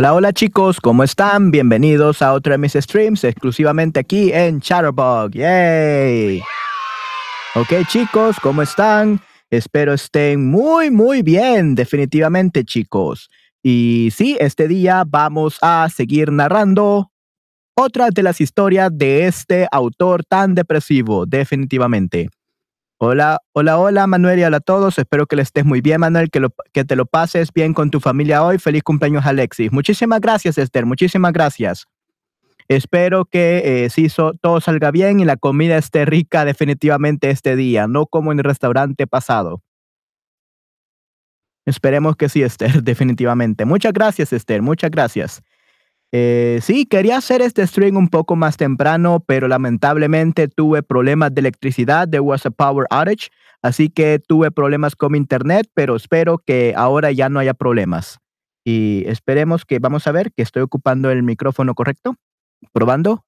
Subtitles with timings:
[0.00, 1.50] Hola, hola chicos, ¿cómo están?
[1.50, 5.32] Bienvenidos a otro de mis streams exclusivamente aquí en Chatterbug.
[5.32, 6.40] ¡Yay!
[7.54, 9.20] Ok chicos, ¿cómo están?
[9.50, 13.28] Espero estén muy, muy bien, definitivamente chicos.
[13.62, 17.12] Y sí, este día vamos a seguir narrando
[17.76, 22.30] otra de las historias de este autor tan depresivo, definitivamente.
[23.02, 24.98] Hola, hola, hola Manuel y hola a todos.
[24.98, 28.44] Espero que le estés muy bien, Manuel, que, te lo pases bien con tu familia
[28.44, 28.58] hoy.
[28.58, 29.72] Feliz cumpleaños, Alexis.
[29.72, 30.84] Muchísimas gracias, Esther.
[30.84, 31.86] Muchísimas gracias.
[32.68, 34.08] Espero que eh,
[34.42, 38.44] todo salga bien y la comida esté rica definitivamente este día, no como en el
[38.44, 39.62] restaurante pasado.
[41.64, 43.64] Esperemos que sí, Esther, definitivamente.
[43.64, 44.60] Muchas gracias, Esther.
[44.60, 45.42] Muchas gracias.
[46.12, 51.40] Eh, sí, quería hacer este stream un poco más temprano, pero lamentablemente tuve problemas de
[51.40, 53.30] electricidad, de was a power outage,
[53.62, 58.18] así que tuve problemas con internet, pero espero que ahora ya no haya problemas.
[58.64, 62.16] Y esperemos que, vamos a ver, que estoy ocupando el micrófono correcto.
[62.72, 63.24] Probando.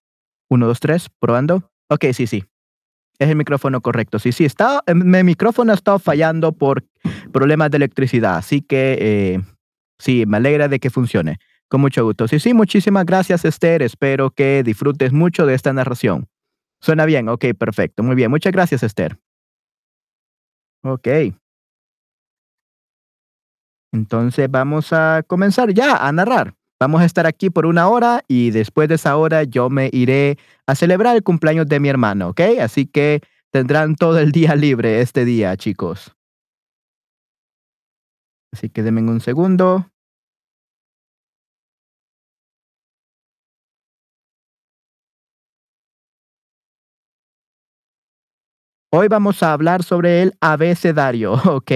[0.50, 1.70] Uno, dos, tres, probando.
[1.88, 2.44] Ok, sí, sí.
[3.18, 4.18] Es el micrófono correcto.
[4.18, 6.84] Sí, sí, está, em, mi micrófono ha estado fallando por
[7.32, 9.40] problemas de electricidad, así que eh,
[9.98, 11.38] sí, me alegra de que funcione.
[11.72, 12.28] Con mucho gusto.
[12.28, 13.80] Sí, sí, muchísimas gracias, Esther.
[13.80, 16.28] Espero que disfrutes mucho de esta narración.
[16.82, 18.02] Suena bien, ok, perfecto.
[18.02, 19.18] Muy bien, muchas gracias, Esther.
[20.84, 21.08] Ok.
[23.90, 26.52] Entonces vamos a comenzar ya a narrar.
[26.78, 30.36] Vamos a estar aquí por una hora y después de esa hora yo me iré
[30.66, 32.40] a celebrar el cumpleaños de mi hermano, ¿ok?
[32.60, 36.14] Así que tendrán todo el día libre este día, chicos.
[38.52, 39.91] Así que denme un segundo.
[48.94, 51.32] Hoy vamos a hablar sobre el abecedario.
[51.46, 51.72] Ok.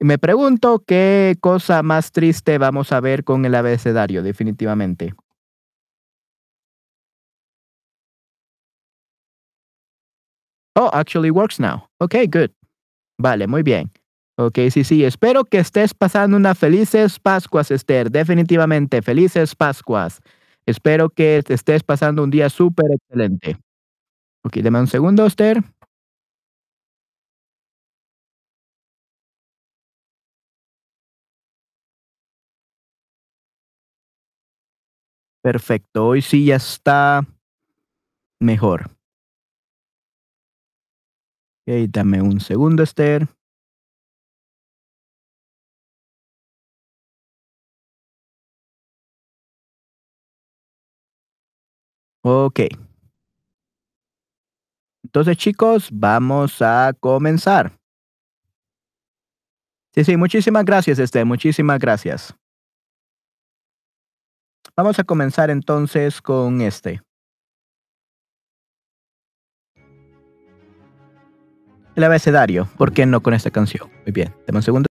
[0.00, 5.12] Me pregunto qué cosa más triste vamos a ver con el abecedario, definitivamente.
[10.76, 11.88] Oh, actually works now.
[12.00, 12.50] Ok, good.
[13.18, 13.90] Vale, muy bien.
[14.38, 15.04] Ok, sí, sí.
[15.04, 18.10] Espero que estés pasando unas felices Pascuas, Esther.
[18.10, 20.20] Definitivamente, felices Pascuas.
[20.66, 23.58] Espero que estés pasando un día súper excelente.
[24.44, 25.62] Ok, deme un segundo, Esther.
[35.42, 37.26] Perfecto, hoy sí ya está
[38.40, 38.90] mejor.
[41.66, 43.28] Ok, dame un segundo, Esther.
[52.22, 52.60] Ok.
[55.04, 57.80] Entonces, chicos, vamos a comenzar.
[59.94, 61.26] Sí, sí, muchísimas gracias, Esther.
[61.26, 62.39] Muchísimas gracias.
[64.82, 67.02] Vamos a comenzar entonces con este.
[71.94, 72.66] El abecedario.
[72.78, 73.90] ¿Por qué no con esta canción?
[74.06, 74.34] Muy bien.
[74.46, 74.89] Dame un segundo.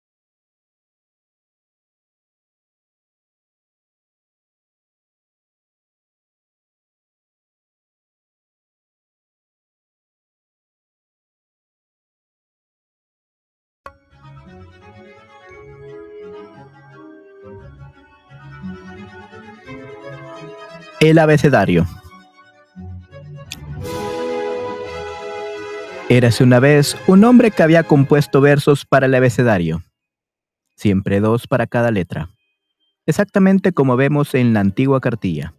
[21.06, 21.86] El abecedario.
[26.10, 29.84] Érase una vez un hombre que había compuesto versos para el abecedario,
[30.76, 32.32] siempre dos para cada letra,
[33.06, 35.54] exactamente como vemos en la antigua cartilla.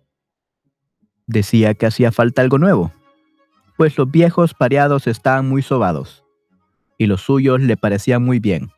[1.29, 2.91] Decía que hacía falta algo nuevo,
[3.77, 6.25] pues los viejos pareados estaban muy sobados,
[6.99, 8.73] y los suyos le parecían muy bien.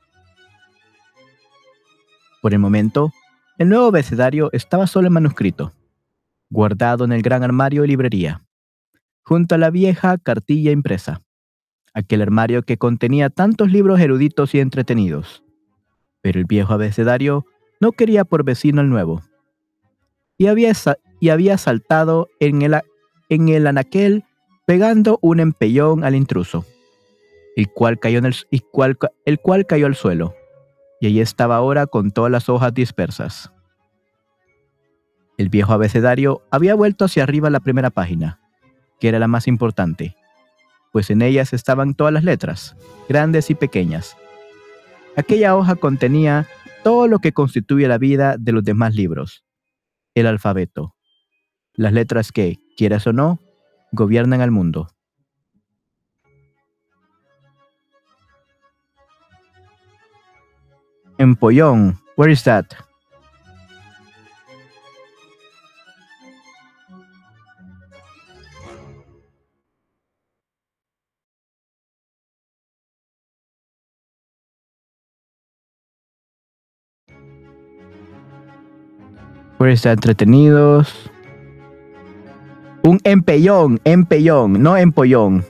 [2.42, 3.10] Por el momento,
[3.56, 5.72] el nuevo abecedario estaba solo en manuscrito,
[6.50, 8.44] guardado en el gran armario de librería,
[9.22, 11.22] junto a la vieja cartilla impresa,
[11.94, 15.42] aquel armario que contenía tantos libros eruditos y entretenidos.
[16.20, 17.44] Pero el viejo abecedario
[17.80, 19.22] no quería por vecino el nuevo,
[20.38, 22.80] y había, saltado en el,
[23.28, 24.24] en
[24.66, 26.64] pegando un empellón al intruso,
[27.56, 28.20] el cual cayó,
[29.24, 30.34] el cual cayó al suelo,
[31.00, 33.52] y allí estaba ahora con todas las hojas dispersas.
[35.38, 38.40] El viejo abecedario había vuelto hacia arriba la primera página,
[38.98, 40.16] que era la más importante,
[40.92, 42.76] pues en ellas estaban todas las letras,
[43.08, 44.16] grandes y pequeñas.
[45.16, 46.48] Aquella hoja contenía
[46.82, 49.44] todo lo que constituye la vida de los demás libros,
[50.14, 50.96] el alfabeto,
[51.74, 53.38] las letras que, quieras o no,
[53.92, 54.88] gobiernan al mundo.
[61.16, 62.66] Empollón, where is that?
[79.58, 81.10] Por estar entretenidos.
[82.84, 85.44] Un empellón, empellón, no empollón.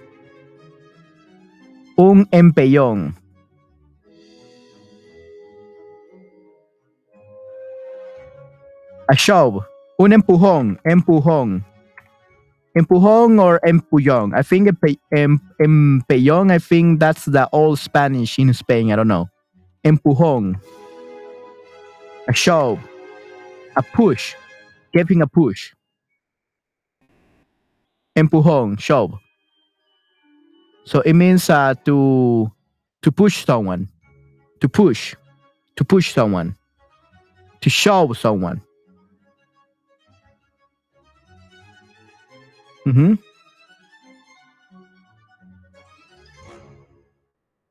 [1.94, 3.14] Un empellón.
[9.08, 9.62] A shove.
[9.98, 11.66] Un empujón, empujón.
[12.74, 14.32] Empujón or empullón.
[14.34, 14.70] I think
[15.10, 18.90] em, empellón, I think that's the old Spanish in Spain.
[18.90, 19.28] I don't know.
[19.84, 20.58] Empujón.
[22.26, 22.78] A shove
[23.78, 24.34] a push,
[24.92, 25.72] giving a push.
[28.16, 29.14] Empujón, shove.
[30.84, 32.50] So it means uh, to
[33.02, 33.88] to push someone,
[34.60, 35.14] to push,
[35.76, 36.56] to push someone,
[37.60, 38.60] to shove someone.
[42.86, 43.14] Mm-hmm.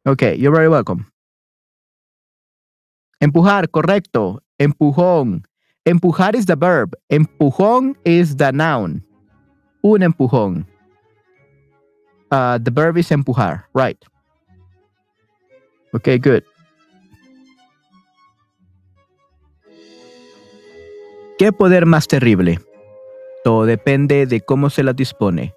[0.06, 1.12] Okay, you're very welcome.
[3.20, 4.40] Empujar, correcto.
[4.60, 5.44] Empujón.
[5.88, 6.94] Empujar is the verb.
[7.10, 9.02] Empujón is the noun.
[9.82, 10.68] Un empujón.
[12.30, 13.64] Uh, the verb is empujar.
[13.74, 13.98] Right.
[15.94, 16.44] Okay, good.
[21.40, 22.60] ¿Qué poder más terrible?
[23.46, 25.56] Todo depende de cómo se las dispone.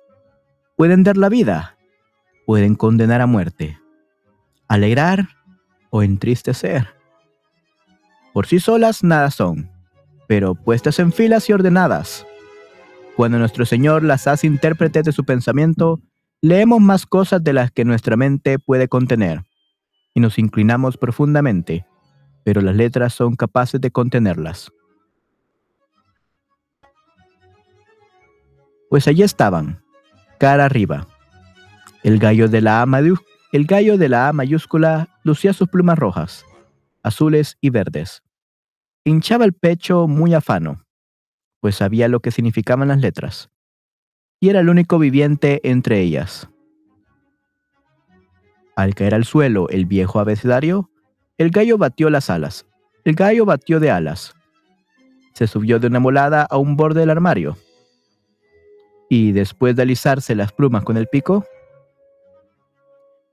[0.76, 1.76] Pueden dar la vida,
[2.46, 3.80] pueden condenar a muerte,
[4.68, 5.26] alegrar
[5.90, 6.86] o entristecer.
[8.32, 9.79] Por sí solas nada son
[10.30, 12.24] pero puestas en filas y ordenadas.
[13.16, 16.00] Cuando nuestro Señor las hace intérpretes de su pensamiento,
[16.40, 19.42] leemos más cosas de las que nuestra mente puede contener,
[20.14, 21.84] y nos inclinamos profundamente,
[22.44, 24.70] pero las letras son capaces de contenerlas.
[28.88, 29.82] Pues allí estaban,
[30.38, 31.08] cara arriba,
[32.04, 32.86] el gallo de la A,
[33.50, 36.44] el gallo de la a mayúscula lucía sus plumas rojas,
[37.02, 38.22] azules y verdes.
[39.10, 40.84] Hinchaba el pecho muy afano,
[41.58, 43.50] pues sabía lo que significaban las letras,
[44.38, 46.48] y era el único viviente entre ellas.
[48.76, 50.92] Al caer al suelo el viejo abecedario,
[51.38, 52.66] el gallo batió las alas.
[53.04, 54.32] El gallo batió de alas.
[55.34, 57.56] Se subió de una molada a un borde del armario.
[59.08, 61.44] Y después de alisarse las plumas con el pico,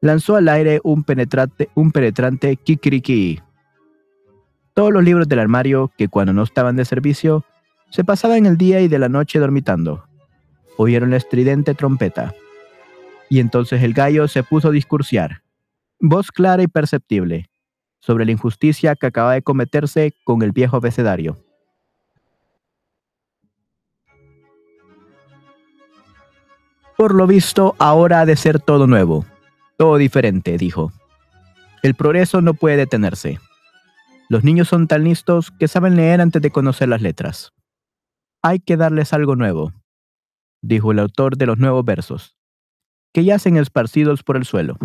[0.02, 3.44] lanzó al aire un penetrante, un penetrante kikiriki.
[4.78, 7.44] Todos los libros del armario, que cuando no estaban de servicio,
[7.90, 10.04] se pasaban el día y de la noche dormitando.
[10.78, 12.36] Oyeron la estridente trompeta.
[13.28, 15.42] Y entonces el gallo se puso a discursiar,
[16.00, 17.50] voz clara y perceptible,
[18.02, 21.44] sobre la injusticia que acaba de cometerse con el viejo abecedario.
[26.96, 29.26] Por lo visto, ahora ha de ser todo nuevo,
[29.76, 30.92] todo diferente, dijo.
[31.82, 33.40] El progreso no puede detenerse.
[34.30, 37.54] Los niños son tan listos que saben leer antes de conocer las letras.
[38.42, 39.74] Hay que darles algo nuevo,
[40.62, 42.38] dijo el autor de los nuevos versos,
[43.14, 44.78] que yacen esparcidos por el suelo.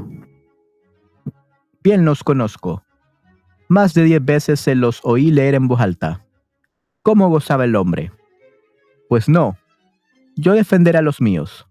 [1.82, 2.84] Bien los conozco.
[3.68, 6.24] Más de diez veces se los oí leer en voz alta.
[7.02, 8.12] ¿Cómo gozaba el hombre?
[9.08, 9.56] Pues no,
[10.36, 11.66] yo defenderé a los míos,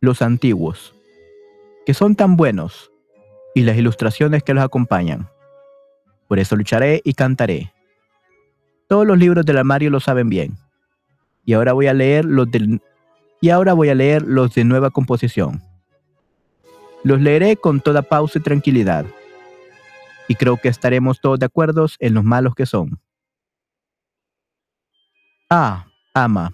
[0.00, 0.94] los antiguos,
[1.86, 2.92] que son tan buenos,
[3.54, 5.28] y las ilustraciones que los acompañan.
[6.32, 7.74] Por eso lucharé y cantaré.
[8.88, 10.56] Todos los libros del armario lo saben bien.
[11.44, 12.48] Y ahora voy a leer los
[13.42, 15.62] y ahora voy a leer los de nueva composición.
[17.04, 19.04] Los leeré con toda pausa y tranquilidad.
[20.26, 22.98] Y creo que estaremos todos de acuerdo en los malos que son.
[25.50, 25.84] A.
[26.14, 26.50] Ama.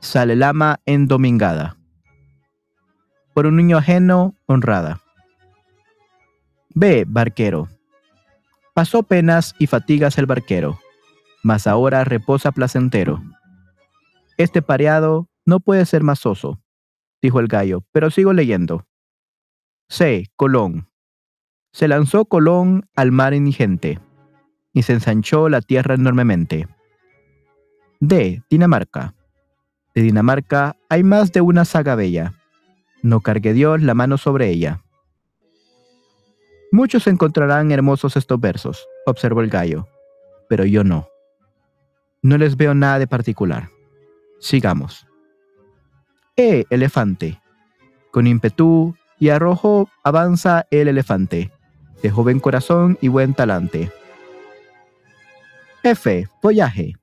[0.00, 1.76] Sale el ama endomingada.
[3.32, 5.02] Por un niño ajeno, honrada.
[6.70, 7.04] B.
[7.06, 7.68] Barquero.
[8.74, 10.80] Pasó penas y fatigas el barquero,
[11.44, 13.22] mas ahora reposa placentero.
[14.36, 16.60] Este pareado no puede ser más oso,
[17.22, 18.84] dijo el gallo, pero sigo leyendo.
[19.88, 20.26] C.
[20.34, 20.88] Colón.
[21.72, 24.00] Se lanzó Colón al mar indigente,
[24.72, 26.66] y se ensanchó la tierra enormemente.
[28.00, 28.42] D.
[28.50, 29.14] Dinamarca.
[29.94, 32.34] De Dinamarca hay más de una saga bella.
[33.02, 34.83] No cargue Dios la mano sobre ella.
[36.74, 39.86] Muchos encontrarán hermosos estos versos, observó el gallo,
[40.48, 41.08] pero yo no.
[42.20, 43.68] No les veo nada de particular.
[44.40, 45.06] Sigamos.
[46.34, 46.64] E.
[46.70, 47.40] Elefante.
[48.10, 51.52] Con ímpetu y arrojo avanza el elefante,
[52.02, 53.92] de joven corazón y buen talante.
[55.84, 56.26] F.
[56.42, 56.94] Follaje.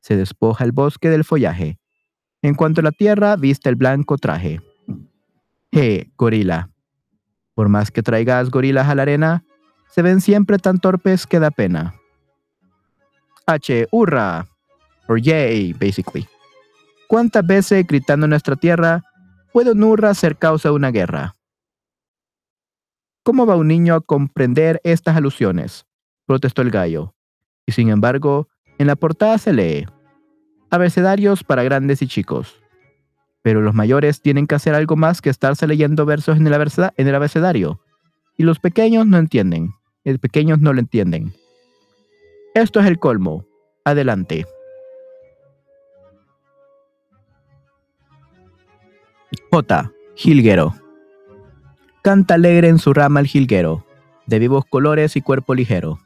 [0.00, 1.78] Se despoja el bosque del follaje.
[2.40, 4.62] En cuanto la tierra, viste el blanco traje.
[5.70, 6.10] G.
[6.16, 6.71] Gorila.
[7.54, 9.44] Por más que traigas gorilas a la arena,
[9.88, 11.94] se ven siempre tan torpes que da pena.
[13.46, 13.88] H.
[13.90, 14.46] Hurra.
[15.08, 16.26] Or yay, basically.
[17.08, 19.02] ¿Cuántas veces gritando en nuestra tierra
[19.52, 21.36] puede un hurra ser causa de una guerra?
[23.22, 25.86] ¿Cómo va un niño a comprender estas alusiones?
[26.26, 27.14] protestó el gallo.
[27.66, 29.86] Y sin embargo, en la portada se lee,
[30.70, 32.61] abecedarios para grandes y chicos.
[33.42, 37.80] Pero los mayores tienen que hacer algo más que estarse leyendo versos en el, abecedario.
[38.36, 39.74] Y los pequeños no entienden.
[40.04, 41.32] Los pequeños no lo entienden.
[42.54, 43.44] Esto es el colmo.
[43.84, 44.46] Adelante.
[49.50, 49.92] J.
[50.14, 50.74] Jilguero.
[52.02, 53.86] Canta alegre en su rama el jilguero,
[54.26, 56.00] de vivos colores y cuerpo ligero.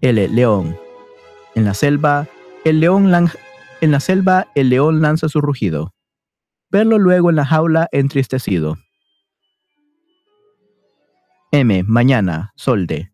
[0.00, 0.28] L.
[0.28, 0.76] León.
[1.54, 2.26] En la selva,
[2.64, 3.10] el león,
[3.80, 5.94] en la selva, el león lanza su rugido.
[6.70, 8.76] Verlo luego en la jaula entristecido.
[11.52, 11.82] M.
[11.84, 13.12] Mañana, solde.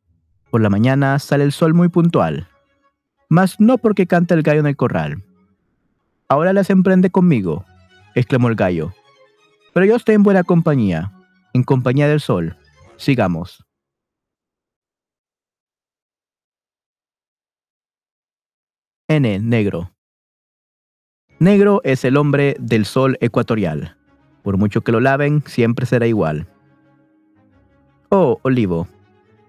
[0.50, 2.49] Por la mañana sale el sol muy puntual.
[3.28, 5.23] Mas no porque canta el gallo en el corral.
[6.28, 7.64] Ahora las emprende conmigo,
[8.14, 8.92] exclamó el gallo.
[9.73, 11.12] Pero yo estoy en buena compañía,
[11.52, 12.56] en compañía del sol.
[12.97, 13.64] Sigamos.
[19.09, 19.38] N.
[19.40, 19.94] Negro.
[21.38, 23.97] Negro es el hombre del sol ecuatorial.
[24.43, 26.47] Por mucho que lo laven, siempre será igual.
[28.09, 28.38] O.
[28.43, 28.87] Olivo.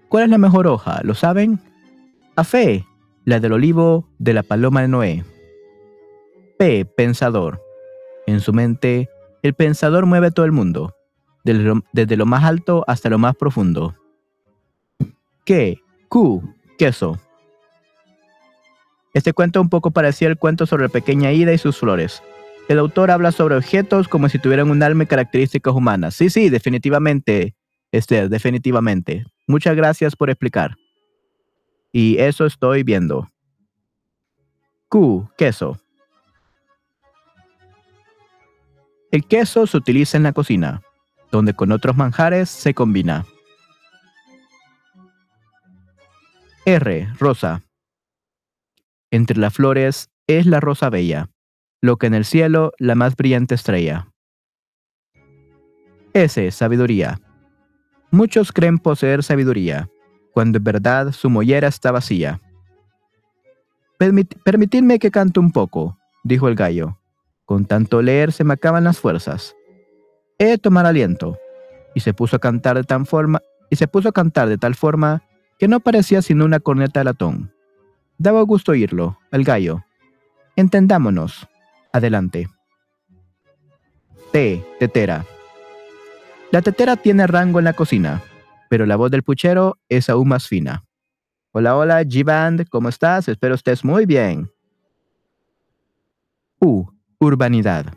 [0.08, 1.00] ¿Cuál es la mejor hoja?
[1.02, 1.60] ¿Lo saben?
[2.34, 2.86] A fe,
[3.24, 5.24] la del olivo de la paloma de Noé.
[6.58, 6.84] P.
[6.84, 7.60] Pensador.
[8.26, 9.08] En su mente,
[9.42, 10.94] el pensador mueve todo el mundo,
[11.44, 13.94] desde lo, más alto hasta lo más profundo.
[15.44, 15.80] ¿Qué?
[16.08, 16.42] Q.
[16.78, 17.20] Queso.
[19.16, 22.22] Este cuento un poco parecía el cuento sobre la pequeña Ida y sus flores.
[22.68, 26.14] El autor habla sobre objetos como si tuvieran un alma y características humanas.
[26.14, 27.54] Sí, sí, definitivamente.
[27.92, 29.24] Esther, definitivamente.
[29.46, 30.76] Muchas gracias por explicar.
[31.92, 33.30] Y eso estoy viendo.
[34.90, 35.80] Q, queso.
[39.12, 40.82] El queso se utiliza en la cocina,
[41.32, 43.24] donde con otros manjares se combina.
[46.66, 47.62] R, rosa.
[49.10, 51.30] Entre las flores es la rosa bella,
[51.80, 54.08] lo que en el cielo la más brillante estrella.
[56.12, 57.20] S, sabiduría.
[58.10, 59.88] Muchos creen poseer sabiduría,
[60.32, 62.40] cuando en verdad su mollera está vacía.
[64.44, 66.98] permitidme que cante un poco, dijo el gallo.
[67.44, 69.54] Con tanto leer se me acaban las fuerzas.
[70.38, 71.38] He de tomar aliento.
[71.94, 74.74] Y se puso a cantar de tal forma, y se puso a cantar de tal
[74.74, 75.22] forma
[75.58, 77.55] que no parecía sino una corneta de latón.
[78.18, 79.84] Daba gusto oírlo, el gallo.
[80.56, 81.46] Entendámonos.
[81.92, 82.48] Adelante.
[84.32, 84.64] T.
[84.78, 85.26] Tetera.
[86.50, 88.22] La tetera tiene rango en la cocina,
[88.70, 90.84] pero la voz del puchero es aún más fina.
[91.52, 93.28] Hola, hola, G-Band, ¿cómo estás?
[93.28, 94.50] Espero estés muy bien.
[96.60, 96.86] U.
[97.18, 97.94] Urbanidad.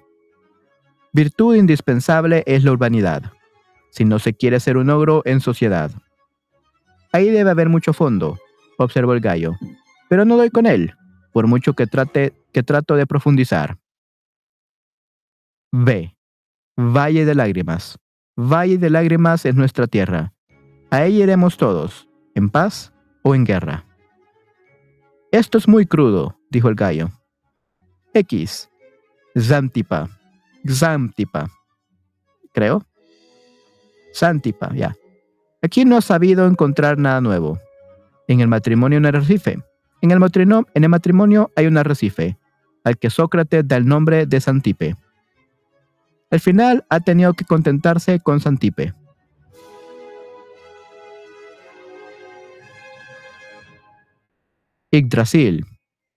[1.13, 3.33] Virtud indispensable es la urbanidad,
[3.89, 5.91] si no se quiere ser un ogro en sociedad.
[7.11, 8.37] Ahí debe haber mucho fondo,
[8.77, 9.57] observó el gallo,
[10.09, 10.95] pero no doy con él,
[11.31, 13.77] por mucho que trate que trato de profundizar.
[15.71, 16.15] B.
[16.75, 17.97] Valle de lágrimas.
[18.35, 20.33] Valle de lágrimas es nuestra tierra.
[20.89, 22.91] Ahí iremos todos, en paz
[23.23, 23.85] o en guerra.
[25.31, 27.09] Esto es muy crudo, dijo el gallo.
[28.13, 28.69] X.
[29.35, 30.09] Xantipa.
[30.65, 31.49] Xantipa.
[32.51, 32.83] Creo.
[34.11, 34.95] Santipa, ya.
[35.61, 37.59] Aquí no ha sabido encontrar nada nuevo.
[38.27, 39.59] En el matrimonio un arrecife.
[40.01, 40.19] En el,
[40.89, 42.37] matrimonio, hay un arrecife,
[42.83, 44.95] al que Sócrates da el nombre de Santipe.
[46.31, 48.93] Al final ha tenido que contentarse con Santipe.
[54.91, 55.65] Yggdrasil.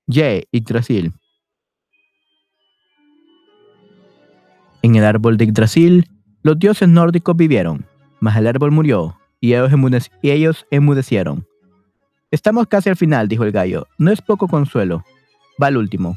[0.07, 1.13] Ye, Yggdrasil.
[4.83, 6.09] En el árbol de Yggdrasil,
[6.43, 7.87] los dioses nórdicos vivieron,
[8.21, 11.47] mas el árbol murió, y ellos, y ellos enmudecieron.
[12.33, 13.87] Estamos casi al final, dijo el gallo.
[13.99, 15.05] No es poco consuelo.
[15.63, 16.17] Va al último.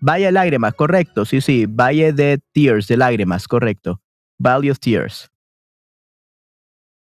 [0.00, 1.24] Valle de lágrimas, correcto.
[1.24, 1.66] Sí, sí.
[1.66, 4.00] Valle de tears, de lágrimas, correcto.
[4.38, 5.28] Valley of tears.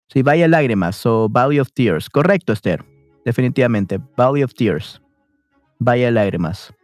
[0.08, 2.10] Sí, Valle de lágrimas o Valley of tears.
[2.10, 2.84] Correcto, Esther.
[3.24, 3.98] Definitivamente.
[4.18, 5.00] Valley of tears.
[5.78, 6.74] Valle de lágrimas.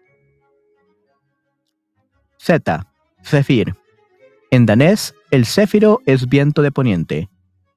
[2.39, 2.87] Z.
[3.23, 3.75] Zephyr.
[4.51, 7.29] En danés, el céfiro es viento de poniente.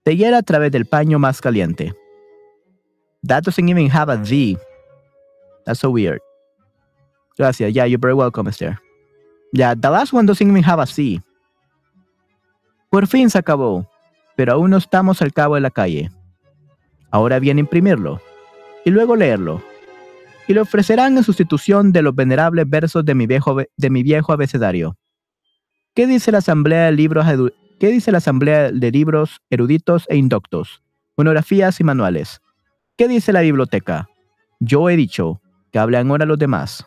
[0.03, 1.93] Te hiera a través del paño más caliente.
[3.23, 4.57] That doesn't even have a Z.
[5.65, 6.19] That's so weird.
[7.37, 7.73] Gracias.
[7.73, 8.79] Yeah, you're very welcome, Esther.
[9.53, 11.21] Yeah, the last one doesn't even have a C.
[12.89, 13.87] Por fin se acabó,
[14.35, 16.09] pero aún no estamos al cabo de la calle.
[17.11, 18.21] Ahora viene imprimirlo
[18.83, 19.61] y luego leerlo.
[20.47, 24.33] Y lo ofrecerán en sustitución de los venerables versos de mi viejo, de mi viejo
[24.33, 24.97] abecedario.
[25.93, 27.25] ¿Qué dice la Asamblea de Libros,
[27.79, 30.81] ¿Qué dice la Asamblea de Libros Eruditos e Indoctos?
[31.15, 32.41] Monografías y manuales.
[32.99, 34.09] ¿Qué dice la biblioteca?
[34.59, 36.85] Yo he dicho, que hablen ahora los demás.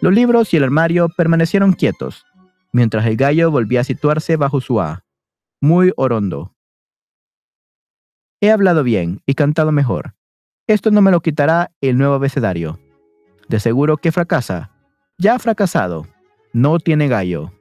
[0.00, 2.24] Los libros y el armario permanecieron quietos,
[2.72, 5.04] mientras el gallo volvía a situarse bajo su A,
[5.60, 6.54] muy orondo.
[8.40, 10.14] He hablado bien y cantado mejor.
[10.66, 12.80] Esto no me lo quitará el nuevo abecedario.
[13.50, 14.70] De seguro que fracasa.
[15.18, 16.06] Ya ha fracasado.
[16.54, 17.52] No tiene gallo.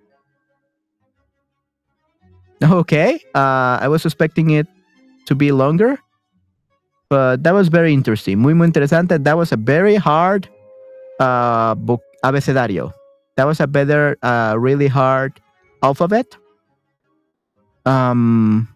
[2.62, 4.67] Okay, uh, I was expecting it
[5.25, 5.99] to be longer.
[7.10, 8.39] But that was very interesting.
[8.39, 9.24] Muy, muy interesante.
[9.24, 10.50] That was a very hard
[11.20, 12.93] uh, book, abecedario.
[13.38, 15.39] That was a better, uh, really hard
[15.84, 16.36] alphabet.
[17.86, 18.67] Um,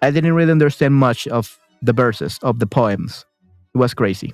[0.00, 3.26] I didn't really understand much of the verses of the poems.
[3.74, 4.32] It was crazy.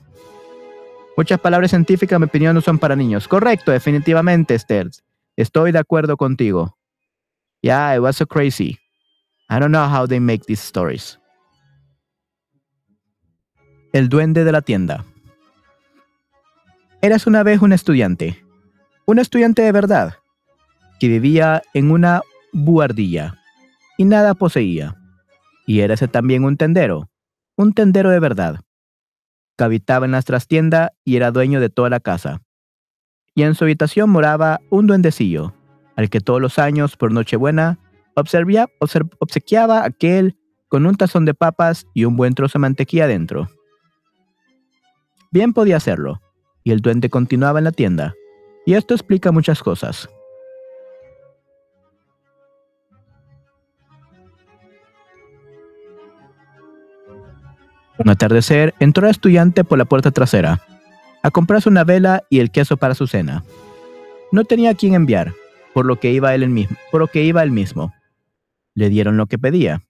[1.17, 3.27] Muchas palabras científicas, en mi opinión, no son para niños.
[3.27, 4.91] Correcto, definitivamente, Esther.
[5.37, 6.75] Estoy de acuerdo contigo.
[7.63, 8.79] Yeah, it was so crazy.
[9.49, 11.19] I don't know how they make these stories.
[13.93, 15.05] El duende de la tienda.
[17.03, 18.45] Eras una vez un estudiante,
[19.07, 20.15] un estudiante de verdad,
[20.99, 22.23] que vivía en una
[22.53, 23.39] buhardilla
[23.97, 24.97] y nada poseía.
[25.67, 27.11] Y eras también un tendero,
[27.57, 28.61] un tendero de verdad,
[29.57, 32.43] que habitaba en la trastienda y era dueño de toda la casa.
[33.35, 35.55] Y en su habitación moraba un duendecillo,
[35.97, 37.79] al que todos los años, por Nochebuena,
[38.15, 40.37] obsequiaba aquel
[40.69, 43.49] con un tazón de papas y un buen trozo de mantequilla dentro.
[45.31, 46.21] Bien podía hacerlo,
[46.63, 48.15] y el duende continuaba en la tienda,
[48.65, 50.09] y esto explica muchas cosas.
[57.99, 60.61] Un atardecer entró el estudiante por la puerta trasera,
[61.23, 63.43] a comprarse una vela y el queso para su cena.
[64.33, 65.33] No tenía a quién enviar,
[65.73, 67.95] por lo que iba él mismo, por lo que iba él mismo.
[68.75, 69.83] Le dieron lo que pedía.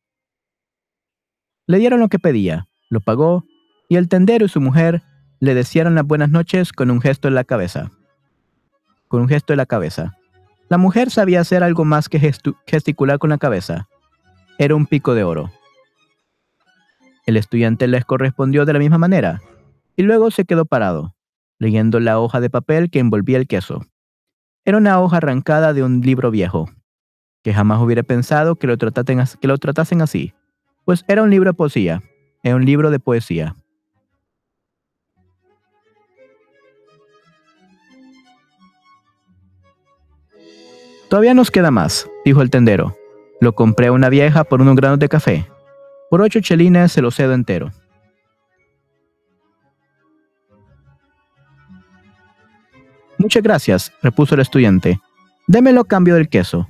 [1.66, 3.44] Le dieron lo que pedía, lo pagó,
[3.88, 5.02] y el tendero y su mujer
[5.40, 7.90] le desearon las buenas noches con un gesto en la cabeza.
[9.08, 10.16] Con un gesto en la cabeza.
[10.68, 12.18] La mujer sabía hacer algo más que
[12.66, 13.88] gesticular con la cabeza.
[14.58, 15.52] Era un pico de oro.
[17.26, 19.40] El estudiante les correspondió de la misma manera,
[19.96, 21.14] y luego se quedó parado,
[21.58, 23.84] leyendo la hoja de papel que envolvía el queso.
[24.64, 26.68] Era una hoja arrancada de un libro viejo,
[27.42, 30.34] que jamás hubiera pensado que lo, que lo tratasen así,
[30.84, 32.02] pues era un libro de poesía,
[32.42, 33.56] era un libro de poesía.
[41.08, 42.96] Todavía nos queda más, dijo el tendero.
[43.40, 45.46] Lo compré a una vieja por unos granos de café.
[46.10, 47.70] Por ocho chelines se lo cedo entero.
[53.18, 55.00] Muchas gracias, repuso el estudiante.
[55.46, 56.68] Démelo cambio del queso.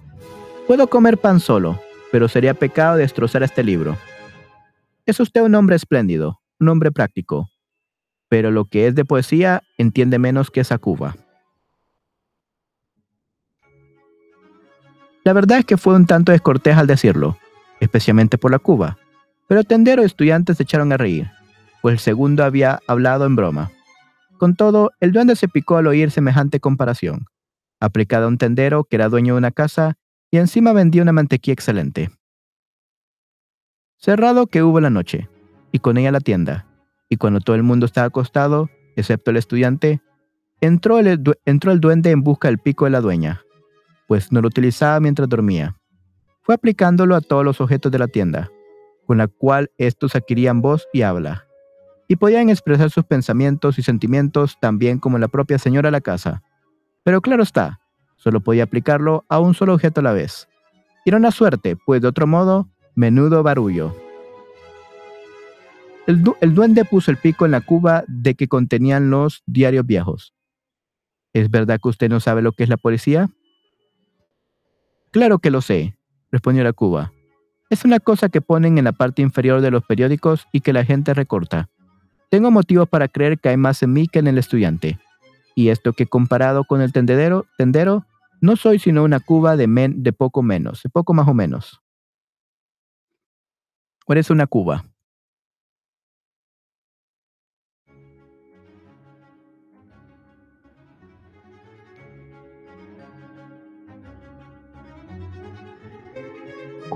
[0.67, 1.81] Puedo comer pan solo,
[2.13, 3.97] pero sería pecado destrozar este libro.
[5.07, 7.49] Es usted un hombre espléndido, un hombre práctico,
[8.29, 11.17] pero lo que es de poesía entiende menos que esa cuba.
[15.27, 17.37] La verdad es que fue un tanto descortés al decirlo,
[17.81, 18.97] especialmente por la cuba,
[19.49, 21.29] pero tendero y estudiantes se echaron a reír,
[21.83, 23.73] pues el segundo había hablado en broma.
[24.39, 27.27] Con todo, el duende se picó al oír semejante comparación,
[27.81, 29.99] aplicada a un tendero que era dueño de una casa
[30.31, 32.13] y encima vendía una mantequilla excelente.
[33.97, 35.29] Cerrado que hubo la noche,
[35.73, 36.69] y con ella la tienda,
[37.09, 40.01] y cuando todo el mundo estaba acostado, excepto el estudiante,
[40.61, 43.43] entró el, entró el duende en busca del pico de la dueña,
[44.07, 45.77] pues no lo utilizaba mientras dormía.
[46.43, 48.51] Fue aplicándolo a todos los objetos de la tienda,
[49.07, 51.47] con la cual estos adquirían voz y habla,
[52.09, 56.01] y podían expresar sus pensamientos y sentimientos tan bien como la propia señora de la
[56.01, 56.43] casa.
[57.03, 57.81] Pero claro está,
[58.17, 60.49] solo podía aplicarlo a un solo objeto a la vez.
[61.05, 63.95] Y era una suerte, pues de otro modo, menudo barullo.
[66.07, 66.23] El,
[66.55, 70.35] duende puso el pico en la cuba de que contenían los diarios viejos.
[71.33, 73.29] ¿Es verdad que usted no sabe lo que es la policía?
[75.17, 75.97] Claro que lo sé,
[76.31, 77.11] respondió la cuba.
[77.71, 80.85] Es una cosa que ponen en la parte inferior de los periódicos y que la
[80.85, 81.71] gente recorta.
[82.29, 84.99] Tengo motivos para creer que hay más en mí que en el estudiante.
[85.55, 88.05] Y esto que comparado con el tendedero, tendero,
[88.43, 91.81] no soy sino una cuba de, men, de poco menos, de poco más o menos.
[94.07, 94.85] ¿O eres una cuba?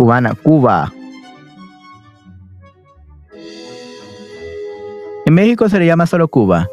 [0.01, 0.91] Cubana, Cuba.
[5.27, 6.69] En México se le llama solo Cuba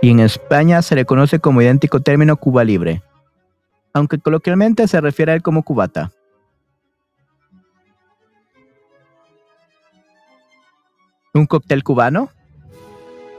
[0.00, 3.00] y en España se le conoce como idéntico término Cuba Libre,
[3.94, 6.10] aunque coloquialmente se refiere a él como cubata.
[11.34, 12.30] ¿Un cóctel cubano?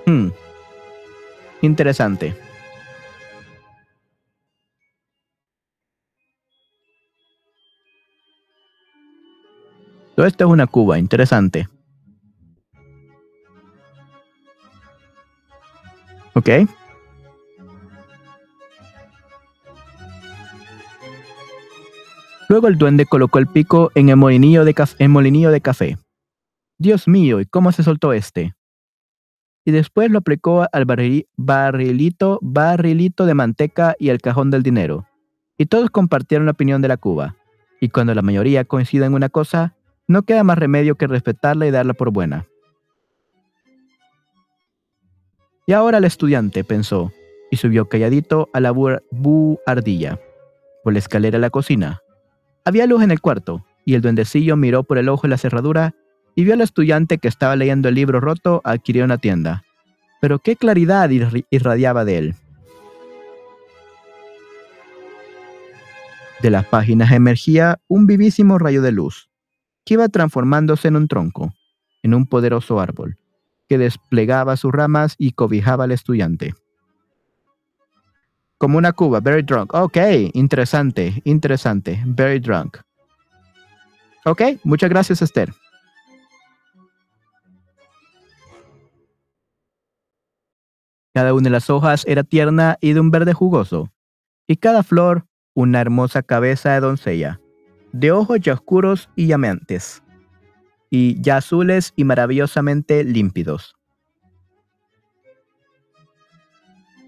[0.06, 0.30] Hmm.
[1.62, 2.34] Interesante.
[10.26, 11.68] Esto es una Cuba, interesante.
[16.34, 16.50] ¿Ok?
[22.50, 25.98] Luego el duende colocó el pico en el molinillo de, café.
[26.78, 28.54] Dios mío, ¿y cómo se soltó este?
[29.66, 35.08] Y después lo aplicó al barrilito, barrilito de manteca y al cajón del dinero.
[35.58, 37.36] Y todos compartieron la opinión de la Cuba.
[37.82, 39.76] Y cuando la mayoría coincide en una cosa,
[40.08, 42.48] no queda más remedio que respetarla y darla por buena.
[45.66, 47.12] Y ahora el estudiante, pensó,
[47.50, 50.20] y subió calladito a la buhardilla,
[50.84, 52.02] por la escalera a la cocina.
[52.66, 55.96] Había luz en el cuarto, y el duendecillo miró por el ojo de la cerradura
[56.36, 59.64] y vio al estudiante que estaba leyendo el libro roto adquirió una tienda.
[60.22, 61.10] Pero qué claridad
[61.50, 62.36] irradiaba de él.
[66.42, 69.30] De las páginas emergía un vivísimo rayo de luz,
[69.86, 71.54] que iba transformándose en un tronco,
[72.04, 73.18] en un poderoso árbol,
[73.68, 76.54] que desplegaba sus ramas y cobijaba al estudiante.
[78.58, 79.74] Como una cuba, very drunk.
[79.74, 79.98] Ok,
[80.34, 82.78] interesante, interesante, very drunk.
[84.26, 85.54] Ok, muchas gracias Esther.
[91.14, 93.92] Cada una de las hojas era tierna y de un verde jugoso,
[94.48, 97.40] y cada flor una hermosa cabeza de doncella
[97.94, 100.02] de ojos ya oscuros y llameantes.
[100.96, 103.76] y ya azules y maravillosamente límpidos.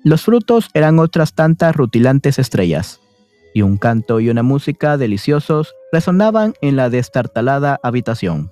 [0.04, 3.00] Los frutos eran otras tantas rutilantes estrellas,
[3.54, 8.52] y un canto y una música deliciosos resonaban en la destartalada habitación.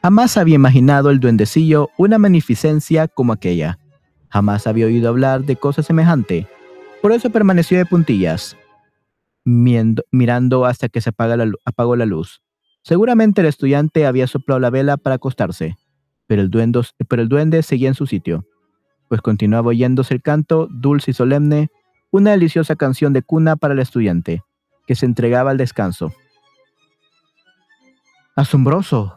[0.00, 3.80] Jamás había imaginado el duendecillo una magnificencia como aquella.
[4.34, 6.48] Jamás había oído hablar de cosa semejante.
[7.00, 8.56] Por eso permaneció de puntillas,
[9.44, 12.42] mirando hasta que se apagó la luz.
[12.82, 15.76] Seguramente el estudiante había soplado la vela para acostarse,
[16.26, 16.50] pero el,
[17.08, 18.44] pero el duende seguía en su sitio,
[19.08, 21.68] pues continuaba oyéndose el canto, dulce y solemne,
[22.10, 24.42] una deliciosa canción de cuna para el estudiante,
[24.88, 26.12] que se entregaba al descanso.
[28.34, 29.16] Asombroso,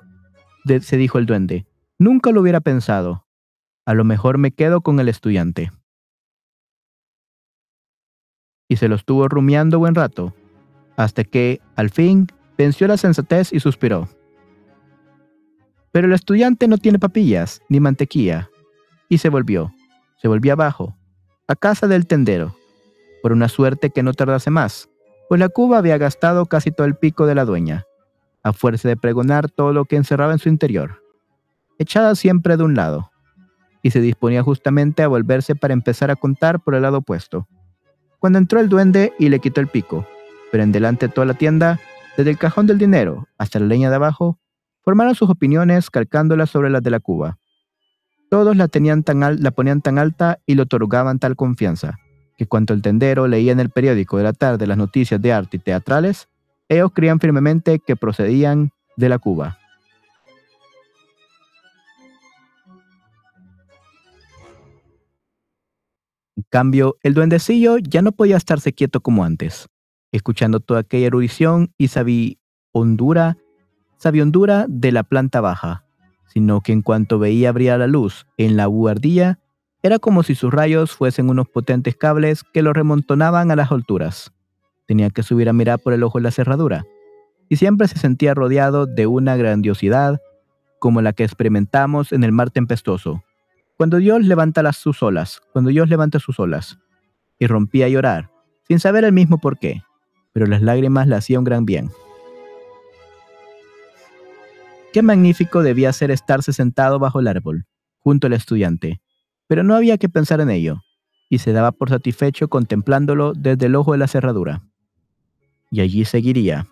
[0.82, 1.65] se dijo el duende.
[1.97, 3.26] Nunca lo hubiera pensado.
[3.88, 5.71] A lo mejor me quedo con el estudiante.
[8.67, 10.36] Y se lo estuvo rumiando buen rato,
[10.97, 14.10] hasta que, al fin, venció la sensatez y suspiró.
[15.93, 18.50] Pero el estudiante no tiene papillas ni mantequilla.
[19.08, 19.73] Y se volvió,
[20.17, 20.97] se volvió abajo,
[21.47, 22.58] a casa del tendero,
[23.23, 24.89] por una suerte que no tardase más,
[25.30, 27.86] pues la cuba había gastado casi todo el pico de la dueña
[28.43, 31.02] a fuerza de pregonar todo lo que encerraba en su interior,
[31.80, 33.12] echada siempre de un lado,
[33.81, 37.47] y se disponía justamente a volverse para empezar a contar por el lado opuesto,
[38.19, 40.07] cuando entró el duende y le quitó el pico,
[40.51, 41.79] pero en delante de toda la tienda,
[42.17, 44.39] desde el cajón del dinero hasta la leña de abajo,
[44.83, 47.37] formaron sus opiniones calcándolas sobre las de la cuba.
[48.29, 51.99] Todos la, tenían tan ponían tan alta y le otorgaban tal confianza,
[52.37, 55.57] que cuando el tendero leía en el periódico de la tarde las noticias de arte
[55.57, 56.27] y teatrales,
[56.69, 59.59] ellos creían firmemente que procedían de la Cuba.
[66.49, 69.67] Cambio, el duendecillo ya no podía estarse quieto como antes,
[70.12, 73.38] escuchando toda aquella erudición y sabiondura,
[73.97, 75.83] sabiondura de la planta baja,
[76.27, 79.39] sino que en cuanto veía abrir la luz en la buhardilla,
[79.83, 84.31] era como si sus rayos fuesen unos potentes cables que lo remontonaban a las alturas.
[84.88, 86.86] Tenía que subir a mirar por el ojo de la cerradura,
[87.49, 90.19] y siempre se sentía rodeado de una grandiosidad
[90.79, 93.23] como la que experimentamos en el mar tempestuoso.
[93.77, 96.79] Cuando Dios levanta las sus olas, cuando Dios levanta sus olas,
[97.39, 98.31] y rompía a llorar,
[98.67, 99.83] sin saber el mismo por qué,
[100.33, 101.91] pero las lágrimas le hacían gran bien.
[104.91, 107.65] Qué magnífico debía ser estarse sentado bajo el árbol,
[107.99, 109.01] junto al estudiante,
[109.47, 110.81] pero no había que pensar en ello,
[111.29, 114.63] y se daba por satisfecho contemplándolo desde el ojo de la cerradura
[115.71, 116.67] y allí seguiría.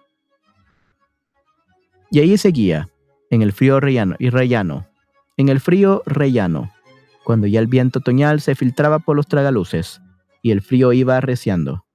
[2.11, 2.89] Y allí seguía,
[3.29, 4.87] en el frío rellano y rellano,
[5.37, 6.71] en el frío rellano,
[7.25, 10.01] cuando ya el viento otoñal se filtraba por los tragaluces
[10.41, 11.85] y el frío iba arreciando.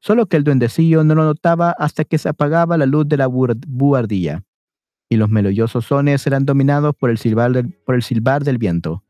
[0.00, 3.26] Solo que el duendecillo no lo notaba hasta que se apagaba la luz de la
[3.26, 4.44] buhardilla
[5.10, 9.02] y los melodiosos sones eran dominados por el silbar del, viento.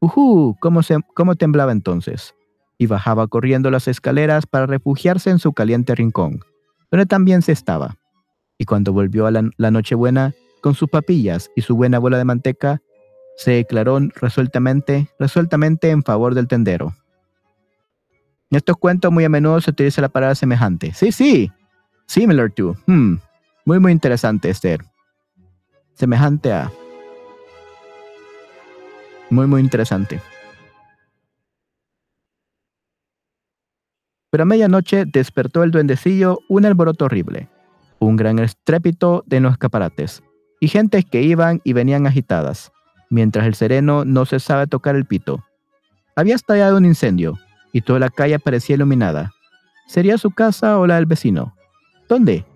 [0.00, 0.56] ¡Uhú!
[0.60, 2.34] ¿Cómo, se, ¿Cómo temblaba entonces?
[2.78, 6.40] Y bajaba corriendo las escaleras para refugiarse en su caliente rincón
[6.90, 7.96] donde también se estaba.
[8.58, 12.82] Y cuando volvió a la, Nochebuena, con sus papillas y su buena bola de manteca,
[13.40, 16.94] se declaró resueltamente, resueltamente en favor del tendero.
[18.50, 20.92] En estos cuentos muy a menudo se utiliza la palabra semejante.
[20.92, 21.50] Sí, sí,
[22.06, 22.76] similar to.
[22.86, 23.14] Hmm.
[23.64, 24.84] Muy, muy interesante, Esther.
[25.94, 26.70] Semejante a.
[29.30, 30.20] Muy, muy interesante.
[34.28, 37.48] Pero a medianoche despertó el duendecillo un alboroto horrible,
[38.00, 40.22] un gran estrépito de los escaparates,
[40.60, 42.70] y gentes que iban y venían agitadas,
[43.10, 45.44] mientras el sereno no cesaba de tocar el pito.
[46.16, 47.38] Había estallado un incendio,
[47.72, 49.32] y toda la calle parecía iluminada.
[49.86, 51.54] ¿Sería su casa o la del vecino?
[52.08, 52.46] ¿Dónde?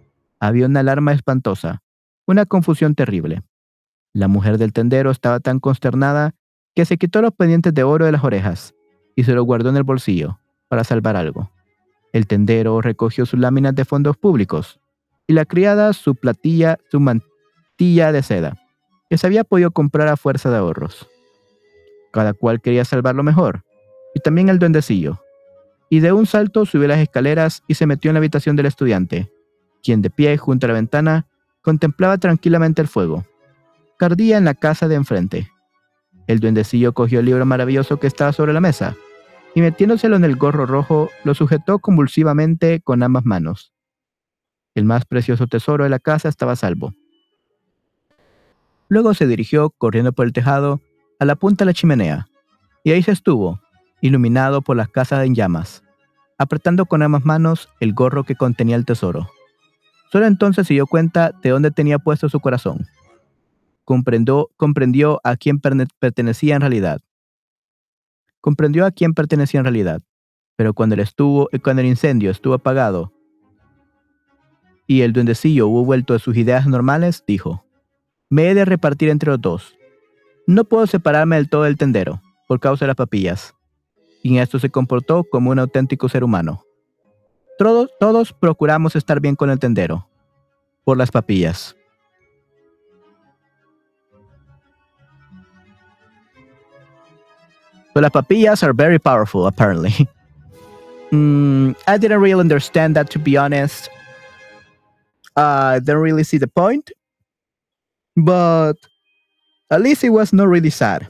[0.40, 1.83] Había una alarma espantosa,
[2.27, 3.43] una confusión terrible.
[4.12, 6.35] La mujer del tendero estaba tan consternada
[6.75, 8.75] que se quitó los pendientes de oro de las orejas
[9.17, 10.38] y se los guardó en el bolsillo
[10.69, 11.51] para salvar algo.
[12.12, 14.81] El tendero recogió sus láminas de fondos públicos
[15.27, 18.57] y la criada su platilla, su mantilla de seda,
[19.14, 21.09] que se había podido comprar a fuerza de ahorros.
[22.12, 23.62] Cada cual quería salvar lo mejor,
[24.12, 25.20] y también el duendecillo.
[25.88, 29.31] Y de un salto subió las escaleras y se metió en la habitación del estudiante,
[29.85, 31.29] quien de pie junto a la ventana
[31.62, 33.24] contemplaba tranquilamente el fuego.
[34.00, 35.48] Cardía en la casa de enfrente.
[36.27, 38.96] El duendecillo cogió el libro maravilloso que estaba sobre la mesa
[39.55, 43.72] y metiéndoselo en el gorro rojo, lo sujetó convulsivamente con ambas manos.
[44.74, 46.94] El más precioso tesoro de la casa estaba salvo.
[48.88, 50.81] Luego se dirigió, corriendo por el tejado,
[51.18, 52.27] a la punta de la chimenea,
[52.83, 53.61] y ahí se estuvo,
[54.01, 55.83] iluminado por las casas en llamas,
[56.38, 59.31] apretando con ambas manos el gorro que contenía el tesoro.
[60.12, 62.87] Solo entonces se dio cuenta de dónde tenía puesto su corazón.
[63.85, 67.01] Comprendió, comprendió a quién pertenecía en realidad.
[68.40, 70.03] Comprendió a quién pertenecía en realidad.
[70.57, 73.12] Pero cuando el, estuvo, cuando el incendio estuvo apagado
[74.87, 77.63] y el duendecillo hubo vuelto a sus ideas normales, dijo,
[78.35, 79.77] me he de repartir entre los dos.
[80.49, 83.55] No puedo separarme del todo del tendero, por causa de las papillas.
[84.25, 86.64] Y en esto se comportó como un auténtico ser humano.
[87.59, 90.09] Todos, todos procuramos estar bien con el tendero,
[90.83, 91.77] por las papillas.
[97.94, 99.92] So las papillas are very powerful, apparently.
[101.12, 103.88] mm, I didn't really understand that, to be honest.
[105.37, 106.90] I don't really see the point.
[108.16, 108.74] But
[109.70, 111.09] at least it was not really sad.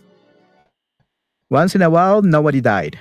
[1.51, 2.99] Once in a while, nobody died.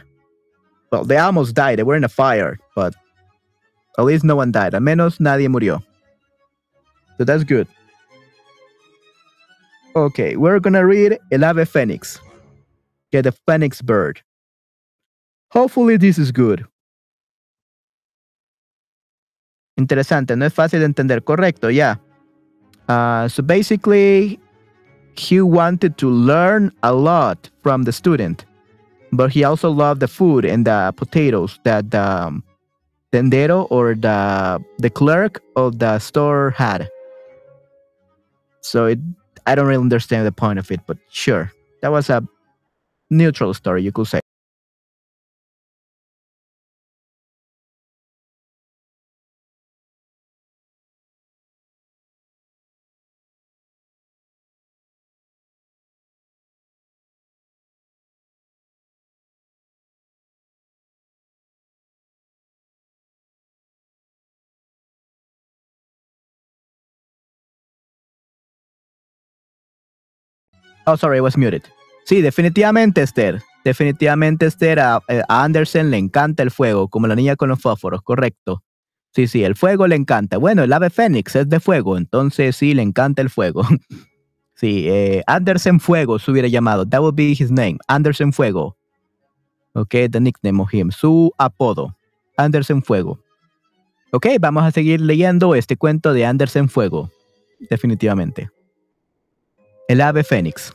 [0.92, 1.80] Well, they almost died.
[1.80, 2.94] They were in a fire, but
[3.98, 4.76] at least no one died.
[4.76, 5.84] Al menos nadie murió.
[7.18, 7.68] So that's good.
[9.96, 12.20] Okay, we're gonna read El Ave Phoenix.
[13.12, 14.22] Get the Phoenix bird.
[15.50, 16.66] Hopefully this is good.
[19.78, 21.24] Interesante, no es fácil de entender.
[21.24, 21.76] Correcto, ya.
[21.76, 22.03] Yeah.
[22.90, 24.40] Uh, so basically,
[25.16, 28.46] he wanted to learn a lot from the student,
[29.12, 32.44] but he also loved the food and the potatoes that the um,
[33.12, 36.90] tendero or the the clerk of the store had.
[38.62, 39.00] So it,
[39.46, 42.26] I don't really understand the point of it, but sure, that was a
[43.10, 44.20] neutral story, you could say.
[70.86, 71.64] Oh, sorry, I was muted.
[72.06, 73.42] Sí, definitivamente, Esther.
[73.64, 77.62] Definitivamente, Esther, a, eh, a, Anderson le encanta el fuego, como la niña con los
[77.62, 78.62] fósforos, correcto.
[79.16, 80.38] Sí, sí, el fuego le encanta.
[80.38, 83.64] Bueno, el ave fénix es de fuego, entonces sí, le encanta el fuego.
[84.56, 86.86] sí, eh, Anderson Fuego se hubiera llamado.
[86.86, 88.76] That would be his name, Anderson Fuego.
[89.74, 90.92] Ok, the nickname of him.
[90.92, 91.96] Su apodo,
[92.38, 93.20] Anderson Fuego.
[94.12, 97.10] Ok, vamos a seguir leyendo este cuento de Anderson Fuego.
[97.70, 98.50] Definitivamente.
[99.88, 100.74] El ave fénix.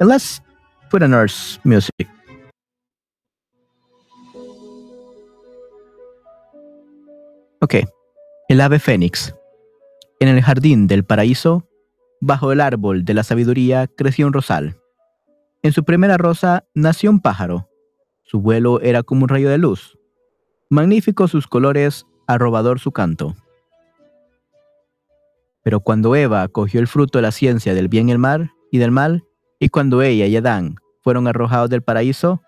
[0.00, 0.42] Let's
[0.90, 1.28] put on our
[1.62, 2.08] music.
[7.60, 7.74] Ok.
[8.48, 9.34] El ave fénix.
[10.18, 11.68] En el jardín del paraíso,
[12.20, 14.76] bajo el árbol de la sabiduría, creció un rosal.
[15.62, 17.68] En su primera rosa nació un pájaro.
[18.24, 19.96] Su vuelo era como un rayo de luz.
[20.70, 23.36] Magníficos sus colores arrobador su canto.
[25.62, 28.78] Pero cuando Eva cogió el fruto de la ciencia del bien y el mal, y
[28.78, 29.24] del mal,
[29.58, 32.42] y cuando ella y Adán fueron arrojados del paraíso,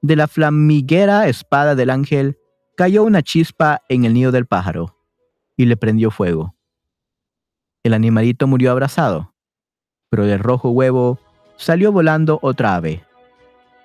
[0.00, 2.38] de la flamiguera espada del ángel
[2.76, 4.96] cayó una chispa en el nido del pájaro
[5.56, 6.54] y le prendió fuego.
[7.82, 9.34] El animalito murió abrazado,
[10.08, 11.18] pero del rojo huevo
[11.56, 13.02] salió volando otra ave,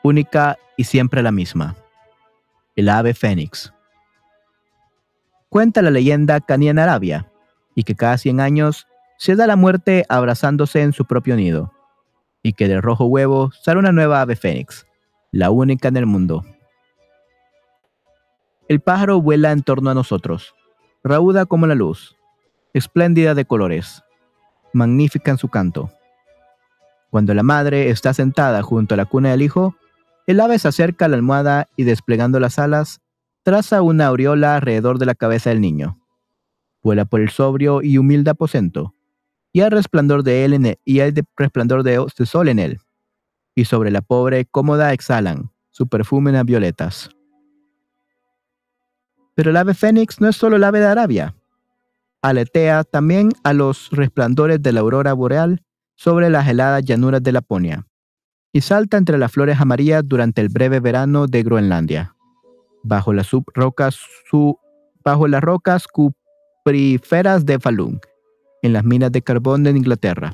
[0.04, 1.76] única y siempre la misma,
[2.76, 3.74] el ave fénix
[5.50, 7.32] cuenta la leyenda que en Arabia,
[7.76, 11.74] y que cada 100 años se da la muerte abrazándose en su propio nido,
[12.42, 14.86] y que del rojo huevo sale una nueva ave fénix,
[15.32, 16.46] la única en el mundo.
[18.68, 20.54] El pájaro vuela en torno a nosotros,
[21.04, 22.16] rauda como la luz,
[22.74, 24.04] espléndida de colores,
[24.74, 25.92] magnífica en su canto.
[27.10, 29.76] Cuando la madre está sentada junto a la cuna del hijo,
[30.28, 33.02] el ave se acerca a la almohada y desplegando las alas,
[33.44, 36.00] traza una aureola alrededor de la cabeza del niño.
[36.82, 38.94] Vuela por el sobrio y humilde aposento,
[39.52, 42.80] y hay resplandor de él en él, y hay resplandor de, sol en él.
[43.56, 47.10] Y sobre la pobre cómoda exhalan su perfume en violetas.
[49.36, 51.36] Pero el ave fénix no es solo el ave de Arabia.
[52.22, 55.64] Aletea también a los resplandores de la aurora boreal
[55.96, 57.88] sobre las heladas llanuras de Laponia,
[58.54, 62.16] y salta entre las flores amarillas durante el breve verano de Groenlandia
[62.84, 64.00] bajo las rocas,
[65.04, 68.00] bajo las rocas cupríferas de Falun,
[68.62, 70.34] en las minas de carbón de Inglaterra.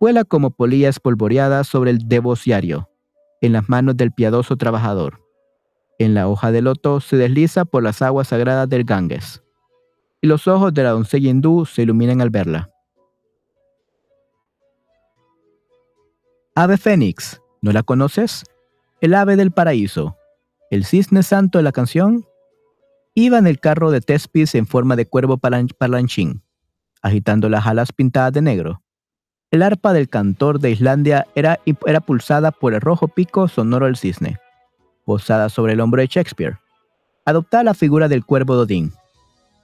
[0.00, 2.88] Vuela como polilla espolvoreada sobre el devociario,
[3.40, 5.20] en las manos del piadoso trabajador.
[5.98, 9.42] En la hoja de loto se desliza por las aguas sagradas del Ganges,
[10.22, 12.70] y los ojos de la doncella hindú se iluminan al verla.
[16.54, 18.44] Ave Fénix, ¿no la conoces?
[19.00, 20.16] El ave del paraíso.
[20.70, 22.24] El cisne santo de la canción.
[23.14, 26.44] Iba en el carro de Tespis en forma de cuervo parlanchín,
[27.02, 28.80] agitando las alas pintadas de negro.
[29.50, 33.96] El arpa del cantor de Islandia era, era pulsada por el rojo pico sonoro del
[33.96, 34.38] cisne,
[35.04, 36.58] posada sobre el hombro de Shakespeare.
[37.24, 38.92] Adoptaba la figura del cuervo Dodín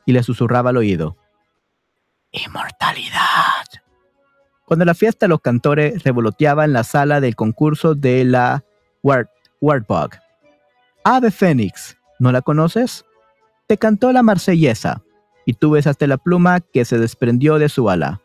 [0.06, 1.16] y le susurraba al oído.
[2.32, 3.64] ¡Inmortalidad!
[4.64, 8.64] Cuando la fiesta los cantores revoloteaban en la sala del concurso de la
[9.04, 10.25] Wartbog.
[11.08, 13.04] Ave Fénix, ¿no la conoces?
[13.68, 15.04] Te cantó la marsellesa,
[15.44, 18.20] y tú besaste la pluma que se desprendió de su ala.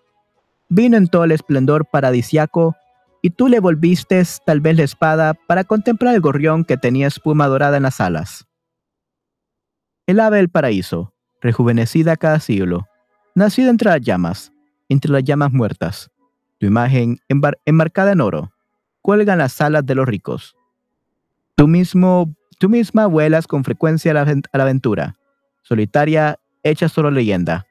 [0.68, 2.76] Vino en todo el esplendor paradisiaco,
[3.22, 7.46] y tú le volviste tal vez la espada para contemplar el gorrión que tenía espuma
[7.46, 8.48] dorada en las alas.
[10.08, 12.88] El ave del paraíso, rejuvenecida cada siglo,
[13.36, 14.52] nacida entre las llamas,
[14.90, 16.10] entre las llamas muertas,
[16.58, 17.20] tu imagen
[17.64, 18.52] enmarcada en oro,
[19.04, 20.56] cuelga en las alas de los ricos.
[21.54, 25.16] Tú mismo, tú misma vuelas con frecuencia a la, aventura,
[25.64, 27.66] solitaria, hecha solo leyenda.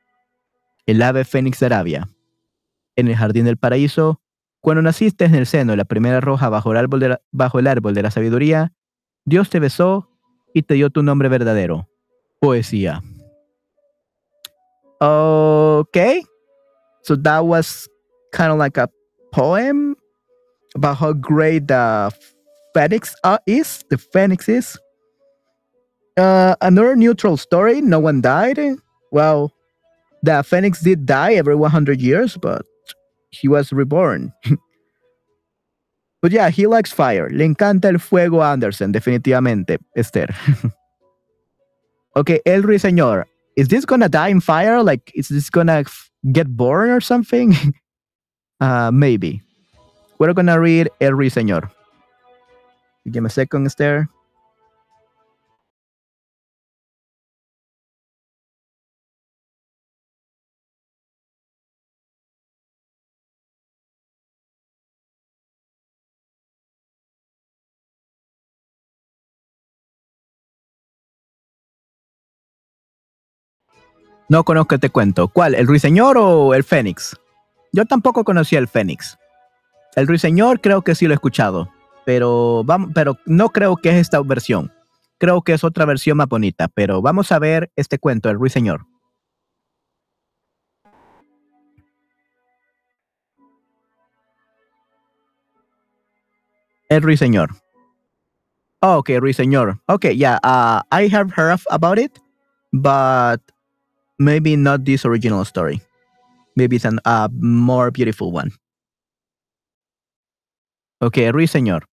[0.85, 2.09] El ave fénix de Arabia.
[2.97, 4.21] En el jardín del paraíso,
[4.61, 7.61] cuando naciste en el seno de la primera roja bajo el árbol de la, bajo
[7.61, 8.73] el árbol de la sabiduría,
[9.25, 10.11] Dios te besó
[10.53, 11.89] y te dio tu nombre verdadero.
[12.41, 13.01] Poesía.
[15.01, 16.25] Okay.
[17.03, 17.89] So that was
[18.33, 18.91] kind of like a
[19.31, 19.95] poem
[20.75, 22.11] about how great the
[22.75, 23.85] phoenix uh, is.
[23.91, 24.79] The phoenix is.
[26.17, 27.81] Uh, another neutral story.
[27.81, 28.59] No one died.
[29.13, 29.53] Well,
[30.23, 32.63] the phoenix did die every 100 years, but
[33.31, 34.33] he was reborn.
[36.23, 37.29] but yeah, he likes fire.
[37.31, 40.29] Le encanta el fuego Anderson, definitivamente, Esther.
[42.17, 43.25] okay, El Ruiseñor.
[43.57, 44.83] Is this gonna die in fire?
[44.83, 45.85] Like, is this gonna
[46.33, 47.55] get born or something?
[48.63, 49.41] Uh, maybe.
[50.19, 51.71] We're gonna read El Ruiseñor.
[53.13, 54.09] Give me a second, Esther.
[74.29, 75.27] No conozco este cuento.
[75.27, 75.57] ¿Cuál?
[75.57, 77.17] ¿El Ruiseñor o el Fénix?
[77.73, 79.19] Yo tampoco conocía el Fénix.
[79.97, 81.69] El Ruiseñor creo que sí lo he escuchado,
[82.05, 84.73] pero, vamos, pero no creo que es esta versión.
[85.19, 88.87] Creo que es otra versión más bonita, pero vamos a ver este cuento, el Ruiseñor.
[96.89, 97.51] El Ruiseñor.
[98.83, 99.81] Oh, ok, Ruiseñor.
[99.87, 100.41] Ok, yeah,
[100.91, 102.19] I have heard about it,
[102.73, 103.41] but
[104.19, 105.83] maybe not this original story.
[106.57, 108.53] Maybe it's a more beautiful one.
[111.01, 111.90] Ok, Ruiseñor.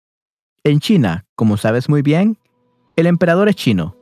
[0.63, 2.37] En China, como sabes muy bien,
[2.95, 3.95] el emperador es chino.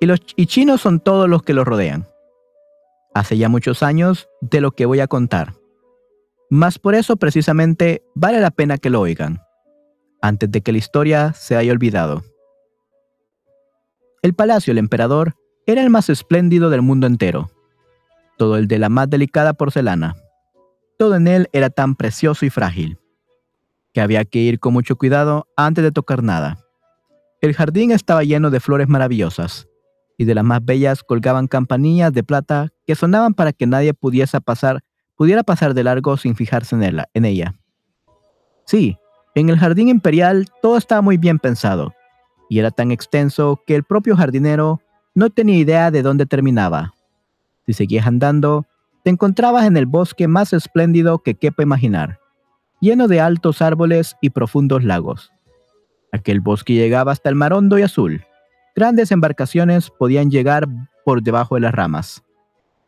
[0.00, 2.06] Y los chinos son todos los que lo rodean.
[3.14, 5.54] Hace ya muchos años de lo que voy a contar.
[6.50, 9.40] Mas por eso precisamente vale la pena que lo oigan,
[10.20, 12.22] antes de que la historia se haya olvidado.
[14.22, 15.34] El palacio del emperador
[15.66, 17.50] era el más espléndido del mundo entero
[18.36, 20.16] todo el de la más delicada porcelana.
[20.98, 22.98] Todo en él era tan precioso y frágil,
[23.96, 26.58] que había que ir con mucho cuidado antes de tocar nada.
[27.40, 29.68] El jardín estaba lleno de flores maravillosas,
[30.18, 34.38] y de las más bellas colgaban campanillas de plata que sonaban para que nadie pudiese
[34.42, 34.84] pasar,
[35.16, 37.54] pudiera pasar de largo sin fijarse en, en ella.
[38.66, 38.98] Sí,
[39.34, 41.94] en el jardín imperial todo estaba muy bien pensado,
[42.50, 44.82] y era tan extenso que el propio jardinero
[45.14, 46.92] no tenía idea de dónde terminaba.
[47.64, 48.66] Si seguías andando,
[49.04, 52.20] te encontrabas en el bosque más espléndido que quepa imaginar,
[52.80, 55.32] lleno de altos árboles y profundos lagos.
[56.12, 58.24] Aquel bosque llegaba hasta el mar hondo y azul.
[58.74, 60.66] Grandes embarcaciones podían llegar
[61.04, 62.22] por debajo de las ramas.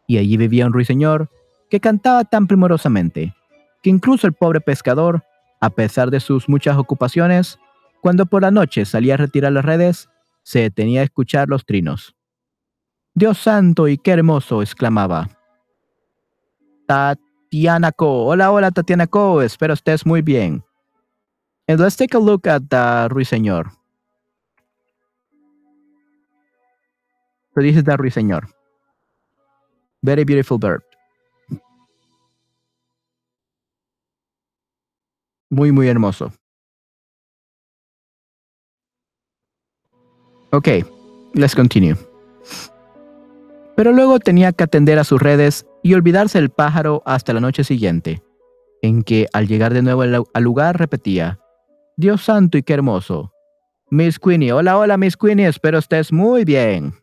[0.06, 1.30] Y allí vivía un ruiseñor
[1.70, 3.34] que cantaba tan primorosamente,
[3.82, 5.22] que incluso el pobre pescador,
[5.60, 7.58] a pesar de sus muchas ocupaciones,
[8.00, 10.08] cuando por la noche salía a retirar las redes,
[10.42, 12.14] se detenía a escuchar los trinos.
[13.14, 15.28] Dios santo y qué hermoso, exclamaba.
[17.48, 18.26] Tatiana Co.
[18.26, 19.40] Hola, hola, Tatiana Co.
[19.40, 20.62] Espero estés muy bien.
[21.66, 23.70] And let's take a look at the Ruiseñor.
[27.54, 28.48] So this is the Ruiseñor.
[30.02, 30.82] Very beautiful bird.
[35.50, 36.30] Muy, muy hermoso.
[40.52, 40.84] Okay,
[41.34, 41.96] let's continue
[43.78, 47.64] pero luego tenía que atender a sus redes y olvidarse del pájaro hasta la noche
[47.64, 48.22] siguiente.
[48.80, 51.40] en que al llegar de nuevo al lugar repetía,
[51.96, 53.32] Dios santo y qué hermoso.
[53.90, 56.94] Miss Queenie, hola, hola Miss Queenie, espero estés muy bien.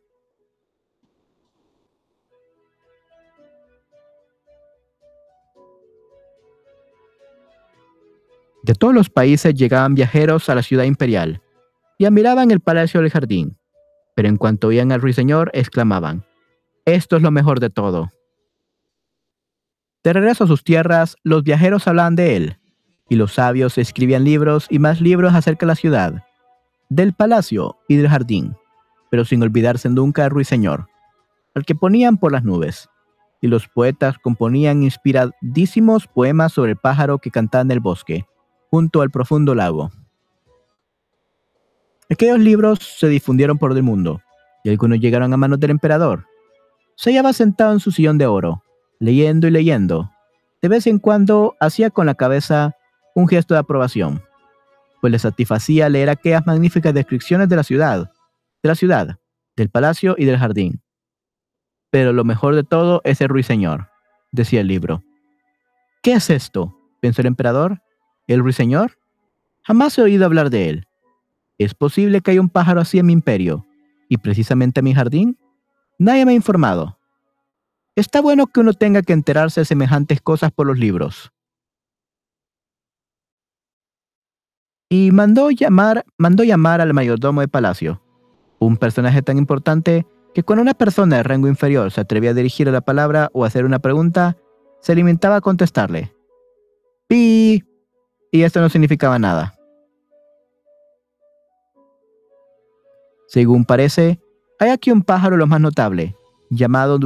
[8.64, 11.42] De todos los países llegaban viajeros a la ciudad imperial
[11.98, 13.58] y admiraban el palacio del jardín,
[14.16, 16.26] pero en cuanto oían al ruiseñor exclamaban,
[16.86, 18.12] esto es lo mejor de todo.
[20.06, 22.60] De regreso a sus tierras, los viajeros hablaban de él,
[23.10, 26.24] y los sabios escribían libros y más libros acerca de la ciudad,
[26.90, 28.56] del palacio y del jardín,
[29.10, 30.86] pero sin olvidarse nunca del ruiseñor,
[31.56, 32.88] al que ponían por las nubes,
[33.42, 38.28] y los poetas componían inspiradísimos poemas sobre el pájaro que cantaba en el bosque,
[38.70, 39.90] junto al profundo lago.
[42.12, 44.22] Aquellos libros se difundieron por el mundo,
[44.64, 46.28] y algunos llegaron a manos del emperador.
[46.96, 48.62] Se hallaba sentado en su sillón de oro,
[49.00, 50.12] leyendo y leyendo.
[50.62, 52.76] De vez en cuando hacía con la cabeza
[53.14, 54.24] un gesto de aprobación,
[55.02, 58.12] pues le satisfacía leer aquellas magníficas descripciones de la ciudad,
[58.64, 59.20] de la ciudad,
[59.56, 60.82] del palacio y del jardín.
[61.92, 63.90] Pero lo mejor de todo es el ruiseñor,
[64.32, 65.04] decía el libro.
[66.02, 66.78] ¿Qué es esto?
[67.02, 67.82] pensó el emperador,
[68.28, 68.98] ¿El ruiseñor?
[69.62, 70.88] Jamás he oído hablar de él.
[71.60, 73.66] ¿Es posible que haya un pájaro así en mi imperio?
[74.10, 75.38] ¿Y precisamente en mi jardín?
[76.00, 76.98] Nadie me ha informado.
[77.96, 81.32] Está bueno que uno tenga que enterarse de semejantes cosas por los libros.
[84.90, 88.02] Y mandó llamar, mandó llamar al mayordomo de palacio,
[88.60, 92.74] un personaje tan importante que cuando una persona de rango inferior se atrevía a dirigirle
[92.74, 94.38] la palabra o hacer una pregunta,
[94.82, 96.14] se limitaba a contestarle.
[97.08, 97.64] ¡Pi!
[98.32, 99.56] y esto no significaba nada.
[103.28, 104.20] Según parece,
[104.60, 106.18] hay aquí un pájaro lo más notable,
[106.50, 107.00] llamado,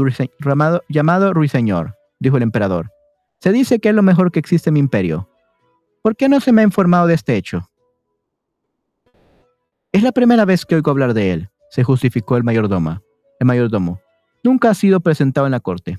[1.33, 2.91] ruiseñor, dijo el emperador.
[3.39, 5.29] Se dice que es lo mejor que existe en mi imperio.
[6.01, 7.69] ¿Por qué no se me ha informado de este hecho?
[9.91, 13.01] Es la primera vez que oigo hablar de él, se justificó el mayordomo.
[13.39, 13.99] El mayordomo.
[14.43, 15.97] Nunca ha sido presentado en la corte.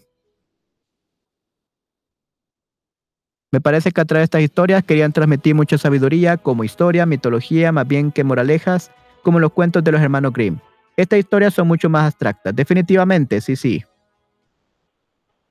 [3.52, 7.72] Me parece que a través de estas historias querían transmitir mucha sabiduría, como historia, mitología,
[7.72, 8.92] más bien que moralejas,
[9.24, 10.60] como los cuentos de los hermanos Grimm.
[11.00, 13.82] Estas historias son mucho más abstractas, definitivamente, sí, sí.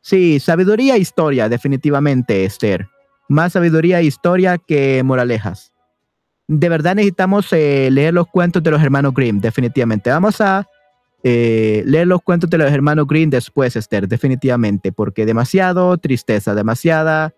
[0.02, 2.88] Sí, sabiduría e historia, definitivamente, Esther.
[3.28, 5.74] Más sabiduría e historia que moralejas.
[6.48, 10.10] De verdad necesitamos eh, leer los cuentos de los hermanos Grimm, definitivamente.
[10.10, 10.68] Vamos a
[11.24, 17.34] eh, leer los cuentos de los hermanos Grimm después, Esther, definitivamente, porque demasiado tristeza, demasiada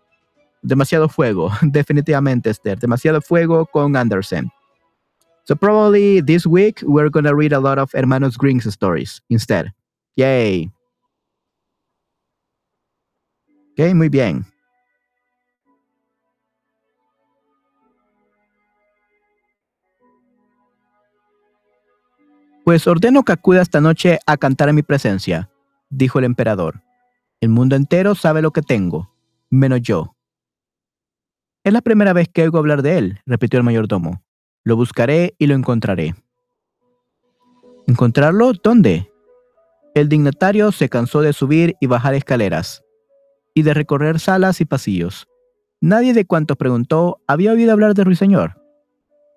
[0.62, 2.80] demasiado fuego, definitivamente, Esther.
[2.80, 4.52] Demasiado fuego con Anderson.
[5.46, 9.74] So probably this week we're gonna read a lot of Hermanos Grimm's stories instead.
[10.16, 10.72] Yay.
[13.74, 14.46] Ok, muy bien.
[22.64, 25.50] Pues ordeno que acuda esta noche a cantar en mi presencia,
[25.90, 26.84] dijo el emperador.
[27.40, 29.12] El mundo entero sabe lo que tengo,
[29.50, 30.16] menos yo.
[31.64, 34.22] Es la primera vez que oigo hablar de él, repitió el mayordomo.
[34.64, 36.16] Lo buscaré y lo encontraré.
[37.88, 38.54] ¿Encontrarlo?
[38.54, 39.12] ¿Dónde?
[39.96, 42.84] El dignatario se cansó de subir y bajar escaleras,
[43.54, 45.28] y de recorrer salas y pasillos.
[45.82, 48.62] Nadie de cuantos preguntó había oído hablar de Ruiseñor.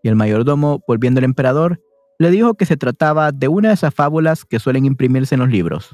[0.02, 1.80] Y el mayordomo, volviendo al emperador,
[2.18, 5.48] le dijo que se trataba de una de esas fábulas que suelen imprimirse en los
[5.48, 5.90] libros.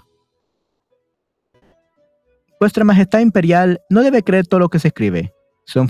[2.59, 5.33] Vuestra Majestad Imperial no debe creer todo lo que se escribe.
[5.71, 5.89] Son,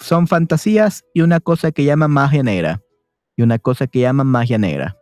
[0.00, 2.80] son fantasías y una cosa que llaman magia negra.
[3.36, 4.96] Y una cosa que llaman magia negra.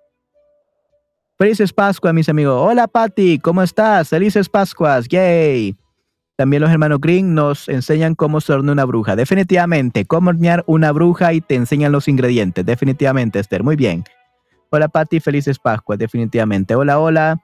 [1.39, 2.59] Felices Pascuas, mis amigos.
[2.59, 4.09] Hola, Patty, ¿cómo estás?
[4.09, 5.77] Felices Pascuas, yay.
[6.37, 9.17] También los hermanos Green nos enseñan cómo se una bruja.
[9.17, 12.65] Definitivamente, cómo hornear una bruja y te enseñan los ingredientes.
[12.65, 13.63] Definitivamente, Esther.
[13.63, 14.05] Muy bien.
[14.71, 15.99] Hola, Patty, felices Pascuas.
[15.99, 16.75] Definitivamente.
[16.75, 17.39] Hola, hola.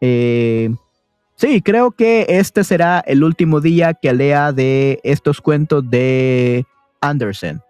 [0.00, 0.74] Eh,
[1.40, 6.66] Sí, creo que este será el último día que lea de estos cuentos de
[7.00, 7.62] Anderson.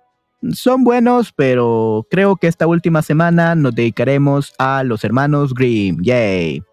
[0.51, 6.03] Son buenos, pero creo que esta última semana nos dedicaremos a los hermanos Grimm.
[6.03, 6.65] Yay.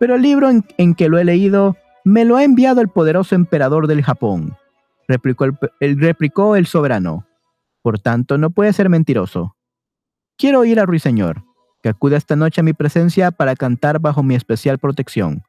[0.00, 3.88] Pero el libro en, que lo he leído me lo ha enviado el poderoso emperador
[3.88, 4.56] del Japón,
[5.06, 7.26] replicó el, replicó el soberano.
[7.82, 9.54] Por tanto, no puede ser mentiroso.
[10.38, 11.47] Quiero ir a Ruiseñor
[11.82, 15.42] que acude esta noche a mi presencia para cantar bajo mi especial protección.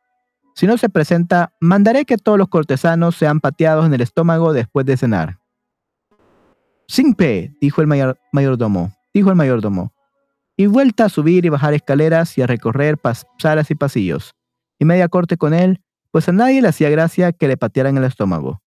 [0.56, 4.86] Si no se presenta, mandaré que todos los cortesanos sean pateados en el estómago después
[4.86, 5.40] de cenar.
[6.88, 7.88] Simpe, dijo el
[8.32, 9.94] mayordomo, dijo el mayordomo,
[10.58, 13.00] y vuelta a subir y bajar escaleras y a recorrer
[13.38, 14.36] salas y pasillos.
[14.82, 18.06] y media corte con él, pues a nadie le hacía gracia que le patearan el
[18.06, 18.62] estómago.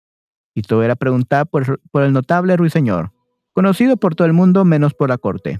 [0.55, 3.11] Y todo era preguntar por el notable ruiseñor,
[3.53, 5.59] conocido por todo el mundo menos por la corte.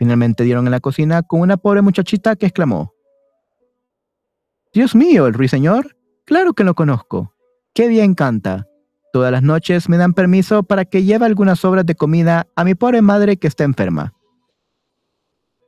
[0.00, 2.94] Finalmente dieron en la cocina con una pobre muchachita que exclamó,
[4.72, 5.94] Dios mío, el ruiseñor.
[6.24, 7.34] Claro que lo conozco.
[7.74, 8.66] Qué bien canta.
[9.12, 12.74] Todas las noches me dan permiso para que lleve algunas sobras de comida a mi
[12.74, 14.14] pobre madre que está enferma.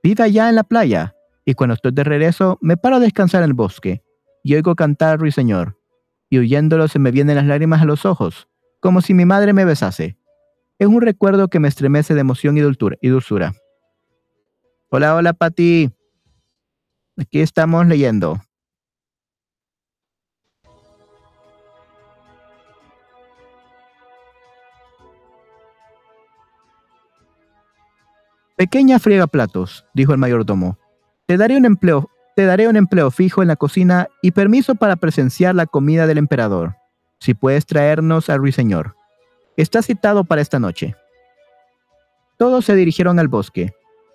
[0.02, 1.14] Vive allá en la playa,
[1.44, 4.02] y cuando estoy de regreso me paro a descansar en el bosque,
[4.42, 5.78] y oigo cantar ruiseñor,
[6.30, 8.48] y oyéndolo se me vienen las lágrimas a los ojos,
[8.80, 10.16] como si mi madre me besase.
[10.78, 13.52] Es un recuerdo que me estremece de emoción y dulzura.
[14.94, 15.90] Hola, hola, Pati.
[17.18, 18.38] Aquí estamos leyendo.
[28.54, 30.76] Pequeña friega platos, dijo el mayordomo.
[31.24, 34.96] Te daré un empleo, te daré un empleo fijo en la cocina y permiso para
[34.96, 36.76] presenciar la comida del emperador.
[37.18, 38.94] Si puedes traernos al ruiseñor.
[39.56, 40.94] Está citado para esta noche.
[42.36, 43.72] Todos se dirigieron al bosque,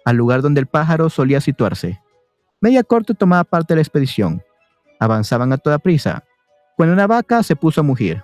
[0.08, 2.01] al lugar donde el pájaro solía situarse.
[2.62, 4.41] Media corte tomaba parte de la expedición.
[5.01, 6.24] Avanzaban a toda prisa,
[6.78, 8.24] cuando una vaca se puso a mugir.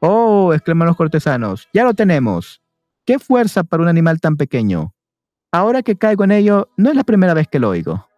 [0.00, 0.52] ¡Oh!
[0.52, 1.68] exclamaron los cortesanos.
[1.72, 2.60] ¡Ya lo tenemos!
[3.04, 4.92] ¡Qué fuerza para un animal tan pequeño!
[5.52, 8.08] Ahora que caigo en ello, no es la primera vez que lo oigo.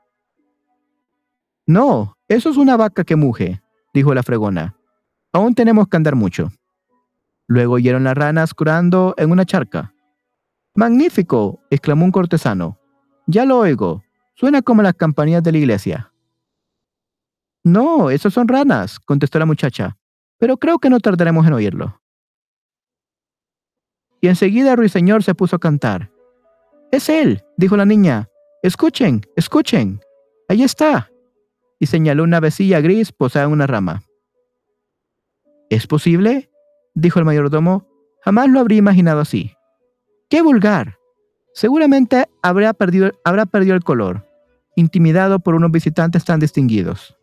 [1.67, 3.61] No, eso es una vaca que muge,
[3.93, 4.75] dijo la fregona.
[5.35, 6.51] Aún tenemos que andar mucho.
[7.47, 9.93] Luego oyeron las ranas curando en una charca.
[10.79, 12.79] Magnífico, exclamó un cortesano.
[13.27, 14.05] Ya lo oigo.
[14.37, 16.13] Suena como las campanillas de la iglesia.
[17.65, 19.97] No, esos son ranas, contestó la muchacha,
[20.39, 22.01] pero creo que no tardaremos en oírlo.
[24.21, 26.13] Y enseguida ruiseñor se puso a cantar.
[26.93, 28.29] Es él, dijo la niña.
[28.63, 30.01] Escuchen, escuchen.
[30.49, 31.11] Ahí está.
[31.81, 34.05] Y señaló una vecilla gris posada en una rama.
[35.71, 36.53] ¿Es posible?
[36.95, 37.85] dijo el mayordomo.
[38.23, 39.58] Jamás lo habría imaginado así.
[40.29, 40.99] ¡Qué vulgar!
[41.55, 44.27] Seguramente habrá perdido, habrá perdido el color,
[44.77, 47.17] intimidado por unos visitantes tan distinguidos.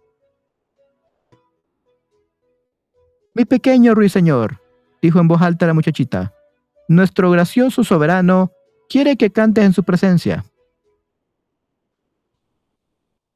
[3.33, 4.61] Mi pequeño ruiseñor,
[5.01, 6.33] dijo en voz alta la muchachita,
[6.87, 8.51] nuestro gracioso soberano
[8.89, 10.45] quiere que cantes en su presencia.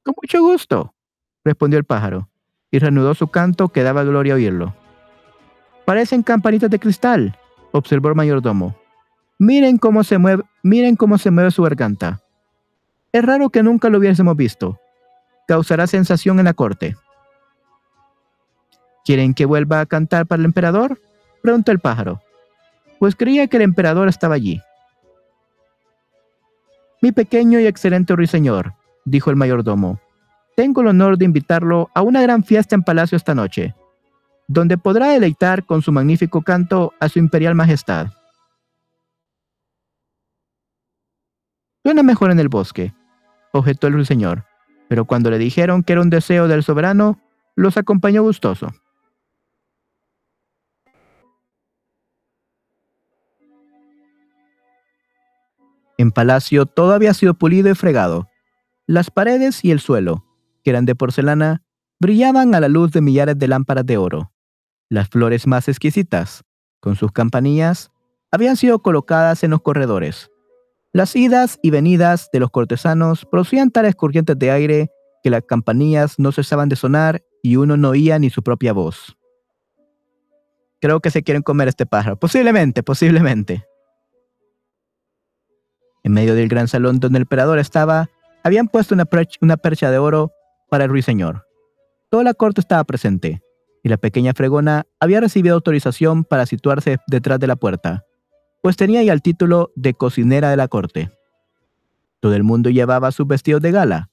[0.04, 0.96] Con mucho gusto,
[1.44, 2.30] respondió el pájaro,
[2.72, 4.76] y reanudó su canto que daba gloria oírlo.
[5.86, 7.38] Parecen campanitas de cristal,
[7.72, 8.76] observó el mayordomo.
[9.42, 12.22] Miren cómo se mueve, miren cómo se mueve su garganta.
[13.14, 14.78] Es raro que nunca lo hubiésemos visto.
[15.48, 16.98] Causará sensación en la corte.
[19.06, 21.00] ¿Quieren que vuelva a cantar para el emperador?
[21.42, 22.22] preguntó el pájaro,
[23.00, 24.62] pues creía que el emperador estaba allí.
[27.02, 28.74] Mi pequeño y excelente ruiseñor,
[29.06, 30.02] dijo el mayordomo,
[30.58, 33.74] tengo el honor de invitarlo a una gran fiesta en palacio esta noche,
[34.50, 38.19] donde podrá deleitar con su magnífico canto a su imperial majestad.
[41.90, 42.94] Suena mejor en el bosque,
[43.52, 44.46] objetó el ruiseñor,
[44.90, 47.20] pero cuando le dijeron que era un deseo del soberano,
[47.56, 48.72] los acompañó gustoso.
[55.98, 58.28] En palacio todo había sido pulido y fregado.
[58.86, 60.24] Las paredes y el suelo,
[60.64, 61.64] que eran de porcelana,
[62.00, 64.32] brillaban a la luz de millares de lámparas de oro.
[64.90, 66.44] Las flores más exquisitas,
[66.82, 67.90] con sus campanillas,
[68.30, 70.30] habían sido colocadas en los corredores.
[70.92, 74.92] Las idas y venidas de los cortesanos producían tales corrientes de aire
[75.24, 79.16] que las campanillas no cesaban de sonar y uno no oía ni su propia voz.
[80.82, 82.18] Creo que se quieren comer este pájaro.
[82.18, 83.66] Posiblemente, posiblemente.
[86.04, 88.10] En medio del gran salón donde el emperador estaba,
[88.44, 90.32] habían puesto una, percha, de oro
[90.70, 91.46] para el ruiseñor.
[92.10, 93.44] Toda la corte estaba presente,
[93.84, 98.06] y la pequeña fregona había recibido autorización para situarse detrás de la puerta,
[98.62, 101.12] pues tenía ya el título de cocinera de la corte.
[102.20, 104.10] Todo el mundo llevaba sus vestidos de gala,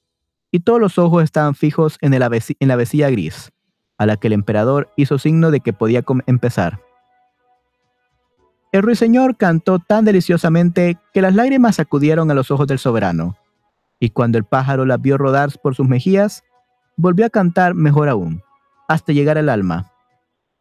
[0.51, 3.51] y todos los ojos estaban fijos en, en la vecilla gris,
[3.97, 6.79] a la que el emperador hizo signo de que podía empezar.
[8.71, 13.35] El ruiseñor cantó tan deliciosamente que las lágrimas acudieron a los ojos del soberano,
[13.99, 16.43] y cuando el pájaro las vio rodar por sus mejillas,
[16.95, 18.41] volvió a cantar mejor aún,
[18.87, 19.91] hasta llegar al alma.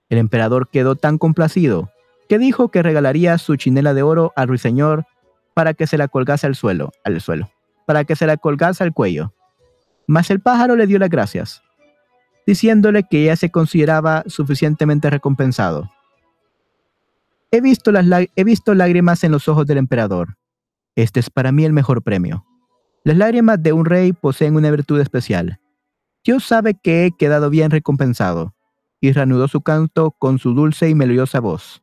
[0.09, 1.91] El emperador quedó tan complacido
[2.29, 5.07] que dijo que regalaría su chinela de oro al ruiseñor
[5.55, 7.51] para que se la colgase al suelo, al suelo,
[7.87, 9.33] para que se la colgase al cuello.
[10.07, 11.63] Mas el pájaro le dio las gracias,
[12.47, 15.91] diciéndole que ya se consideraba suficientemente recompensado.
[17.51, 20.37] He visto, las he visto lágrimas en los ojos del emperador.
[20.95, 22.45] Este es para mí el mejor premio.
[23.05, 25.61] Las lágrimas de un rey poseen una virtud especial.
[26.25, 28.55] Dios sabe que he quedado bien recompensado.
[29.01, 31.83] Y reanudó su canto con su dulce y melodiosa voz.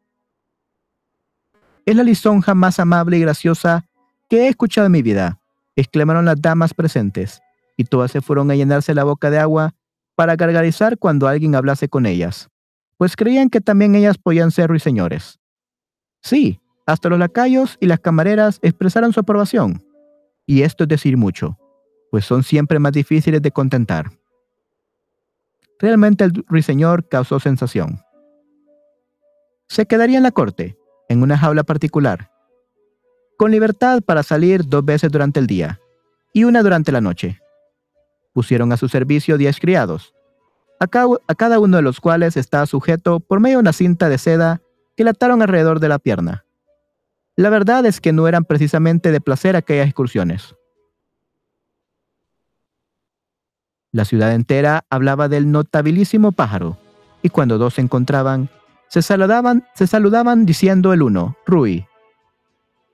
[1.86, 3.86] Es la lisonja más amable y graciosa
[4.30, 5.40] que he escuchado en mi vida,
[5.76, 7.42] exclamaron las damas presentes,
[7.76, 9.74] y todas se fueron a llenarse la boca de agua
[10.16, 12.50] para gargarizar cuando alguien hablase con ellas,
[12.98, 15.40] pues creían que también ellas podían ser ruiseñores.
[16.22, 19.84] Sí, hasta los lacayos y las camareras expresaron su aprobación,
[20.46, 21.58] y esto es decir mucho,
[22.12, 24.12] pues son siempre más difíciles de contentar.
[25.80, 28.00] Realmente el ruiseñor causó sensación.
[29.68, 30.78] Se quedaría en la corte,
[31.10, 32.32] en una jaula particular,
[33.38, 35.80] con libertad para salir dos veces durante el día
[36.34, 37.40] y una durante la noche.
[38.34, 40.14] Pusieron a su servicio diez criados,
[40.80, 44.62] a, cada uno de los cuales estaba sujeto por medio de una cinta de seda
[44.96, 46.46] que le ataron alrededor de la pierna.
[47.36, 50.56] La verdad es que no eran precisamente de placer aquellas excursiones.
[53.92, 56.78] La ciudad entera hablaba del notabilísimo pájaro,
[57.22, 58.50] y cuando dos se encontraban,
[58.94, 61.88] se saludaban, se saludaban diciendo el uno, Rui,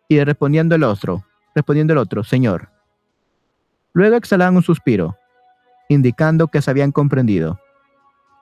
[0.08, 2.70] y respondiendo el otro, respondiendo el otro, Señor.
[3.92, 5.18] Luego exhalaban un suspiro,
[5.90, 7.60] indicando que se habían comprendido.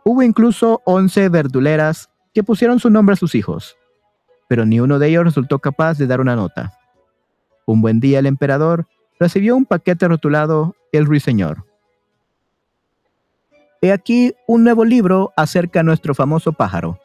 [0.06, 3.76] Hubo incluso once verduleras que pusieron su nombre a sus hijos,
[4.48, 6.78] pero ni uno de ellos resultó capaz de dar una nota.
[7.66, 8.86] Un buen día el emperador
[9.20, 11.66] recibió un paquete rotulado El Ruiseñor.
[13.82, 17.00] He aquí un nuevo libro acerca de nuestro famoso pájaro,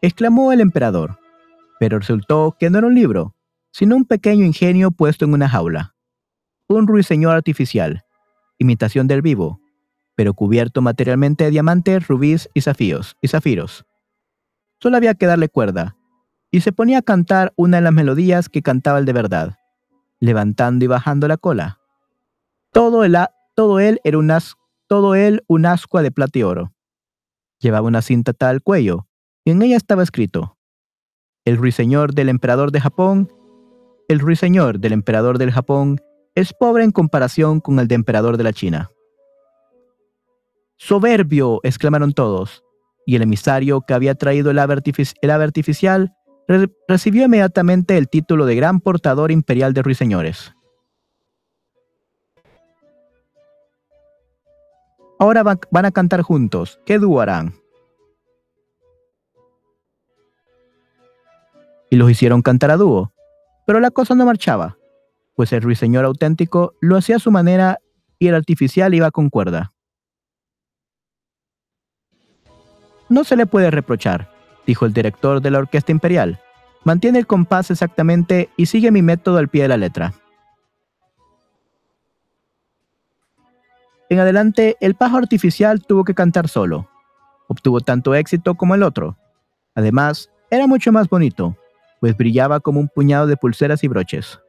[0.00, 1.18] exclamó el emperador,
[1.78, 3.34] pero resultó que no era un libro,
[3.72, 5.94] sino un pequeño ingenio puesto en una jaula.
[6.66, 8.04] Un ruiseñor artificial,
[8.58, 9.60] imitación del vivo,
[10.14, 13.86] pero cubierto materialmente de diamantes, rubíes y zafíos y zafiros.
[14.80, 15.96] Solo había que darle cuerda,
[16.50, 19.58] y se ponía a cantar una de las melodías que cantaba el de verdad,
[20.18, 21.78] levantando y bajando la cola.
[22.72, 23.04] Todo,
[23.54, 24.32] todo él era un
[24.86, 26.72] todo él un ascua de plata y oro.
[27.60, 29.08] Llevaba una cinta al cuello,
[29.48, 30.58] y en ella estaba escrito:
[31.46, 33.32] El ruiseñor del emperador de Japón
[34.08, 36.00] el ruiseñor del emperador del Japón
[36.34, 38.90] es pobre en comparación con el de emperador de la China.
[40.78, 42.64] Soberbio, exclamaron todos,
[43.04, 44.74] y el emisario que había traído el ave,
[45.42, 46.14] artificial
[46.88, 50.54] recibió inmediatamente el título de Gran Portador Imperial de Ruiseñores.
[55.18, 56.80] Ahora van a cantar juntos.
[56.86, 57.54] ¿Qué dúo harán?
[61.90, 63.12] Y los hicieron cantar a dúo.
[63.66, 64.76] Pero la cosa no marchaba,
[65.36, 67.78] pues el ruiseñor auténtico lo hacía a su manera
[68.18, 69.72] y el artificial iba con cuerda.
[73.08, 74.30] No se le puede reprochar,
[74.66, 76.40] dijo el director de la Orquesta Imperial.
[76.84, 80.14] Mantiene el compás exactamente y sigue mi método al pie de la letra.
[84.10, 86.88] En adelante, el pájaro artificial tuvo que cantar solo.
[87.46, 89.16] Obtuvo tanto éxito como el otro.
[89.74, 91.56] Además, era mucho más bonito,
[92.00, 94.40] pues brillaba como un puñado de pulseras y broches.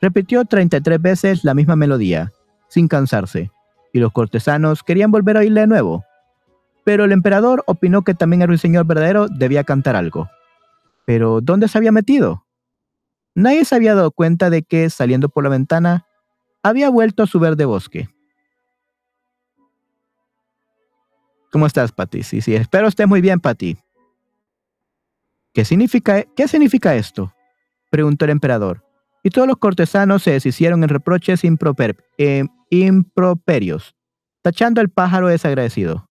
[0.00, 2.32] Repitió 33 veces la misma melodía,
[2.68, 3.50] sin cansarse,
[3.92, 6.04] y los cortesanos querían volver a oírle de nuevo.
[6.84, 10.28] Pero el emperador opinó que también el ruiseñor verdadero debía cantar algo.
[11.06, 12.44] Pero, ¿dónde se había metido?
[13.34, 16.06] Nadie se había dado cuenta de que, saliendo por la ventana,
[16.62, 18.08] había vuelto a su verde bosque.
[21.50, 22.22] ¿Cómo estás, Patty?
[22.22, 23.78] Sí, sí, espero estés muy bien, Patty.
[25.56, 27.32] ¿Qué significa, ¿Qué significa esto?
[27.90, 28.84] preguntó el emperador,
[29.22, 31.42] y todos los cortesanos se deshicieron en reproches
[32.18, 33.94] eh, improperios,
[34.42, 36.10] tachando al pájaro desagradecido.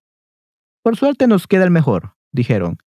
[0.81, 2.79] Por suerte nos queda el mejor, dijeron,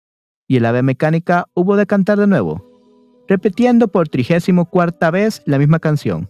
[0.49, 5.59] y el ave mecánica hubo de cantar de nuevo, repitiendo por trigésimo cuarta vez la
[5.59, 6.29] misma canción.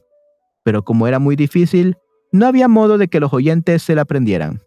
[0.61, 1.97] Pero como era muy difícil,
[2.31, 4.61] no había modo de que los oyentes se la aprendieran.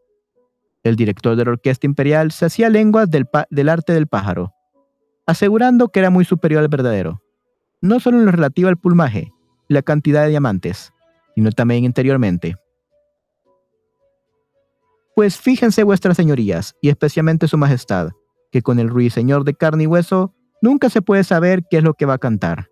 [0.83, 4.53] El director de la orquesta imperial se hacía lenguas del arte del pájaro,
[5.27, 7.23] asegurando que era muy superior al verdadero,
[7.81, 9.33] no solo en lo relativo al plumaje
[9.69, 10.93] y la cantidad de diamantes,
[11.35, 12.57] sino también interiormente.
[15.15, 18.11] Pues fíjense vuestras señorías, y especialmente su majestad,
[18.51, 21.95] que con el ruiseñor de carne y hueso nunca se puede saber qué es lo
[21.95, 22.69] que va a cantar.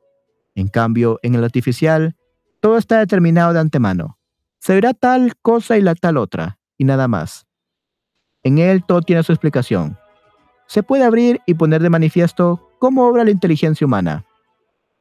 [0.55, 2.17] En cambio, en el artificial,
[2.61, 4.19] todo está determinado de antemano.
[4.59, 7.47] Se verá tal cosa y la tal otra, y nada más.
[8.43, 9.99] En él todo tiene su explicación,
[10.71, 14.25] se puede abrir y poner de manifiesto cómo obra la inteligencia humana,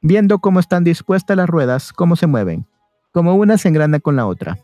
[0.01, 2.65] viendo cómo están dispuestas las ruedas, cómo se mueven,
[3.11, 4.57] cómo una se engrana con la otra.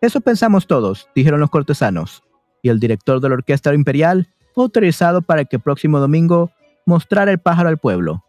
[0.00, 2.24] Eso pensamos todos, dijeron los cortesanos,
[2.60, 6.50] y el director de la Orquesta Imperial fue autorizado para que el próximo domingo
[6.84, 8.24] mostrara el pájaro al pueblo.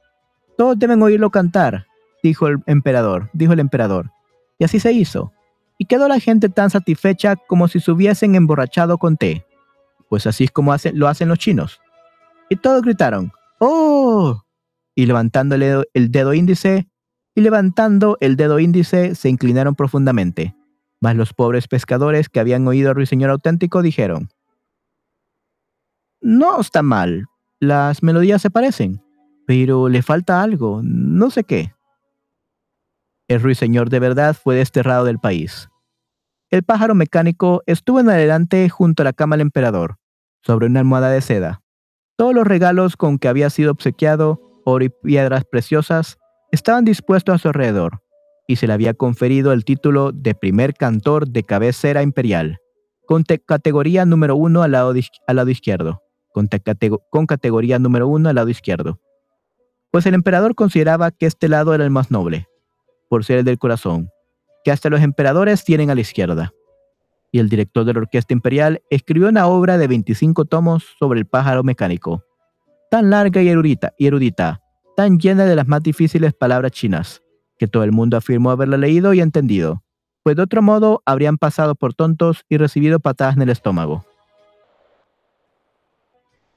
[0.56, 1.88] Todos deben oírlo cantar,
[2.22, 4.12] dijo el emperador, dijo el emperador.
[4.60, 5.34] Y así se hizo.
[5.80, 9.48] y quedó la gente tan satisfecha como si se hubiesen emborrachado con té,
[10.10, 11.80] pues así es como lo hacen los chinos.
[12.50, 14.44] Y todos gritaron, ¡Oh!
[14.96, 16.88] Y levantando el dedo, índice,
[17.36, 20.56] y levantando el dedo índice, se inclinaron profundamente.
[21.00, 24.30] Mas los pobres pescadores que habían oído al ruiseñor auténtico dijeron,
[26.20, 27.26] No está mal,
[27.60, 29.04] las melodías se parecen,
[29.46, 31.74] pero le falta algo, no sé qué.
[33.28, 35.70] El ruiseñor de verdad fue desterrado del país.
[36.50, 39.98] El pájaro mecánico estuvo en adelante junto a la cama del emperador,
[40.42, 41.62] sobre una almohada de seda.
[42.16, 46.18] Todos los regalos con que había sido obsequiado, oro y piedras preciosas,
[46.54, 48.02] estaban dispuestos a su alrededor,
[48.48, 52.60] y se le había conferido el título de primer cantor de cabecera imperial,
[53.06, 56.48] con categoría número uno al lado, izquierdo, con,
[57.10, 59.02] con categoría número uno al lado izquierdo.
[59.92, 62.48] Pues el emperador consideraba que este lado era el más noble,
[63.10, 64.10] por ser el del corazón,
[64.68, 66.54] que hasta los emperadores tienen a la izquierda.
[67.32, 71.26] Y el director de la Orquesta Imperial escribió una obra de 25 tomos sobre el
[71.26, 72.26] pájaro mecánico,
[72.92, 74.60] tan larga y erudita, y erudita,
[74.98, 77.24] tan llena de las más difíciles palabras chinas,
[77.58, 79.84] que todo el mundo afirmó haberla leído y entendido,
[80.22, 84.04] pues de otro modo habrían pasado por tontos y recibido patadas en el estómago.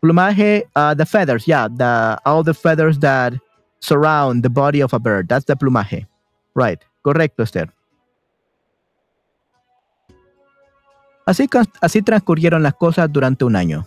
[0.00, 3.34] Plumaje, the feathers, yeah, the, all the feathers that
[3.78, 6.08] surround the body of a bird, that's the plumaje.
[6.56, 7.72] Right, correcto, Esther.
[11.26, 11.48] Así,
[11.80, 13.86] así transcurrieron las cosas durante un año.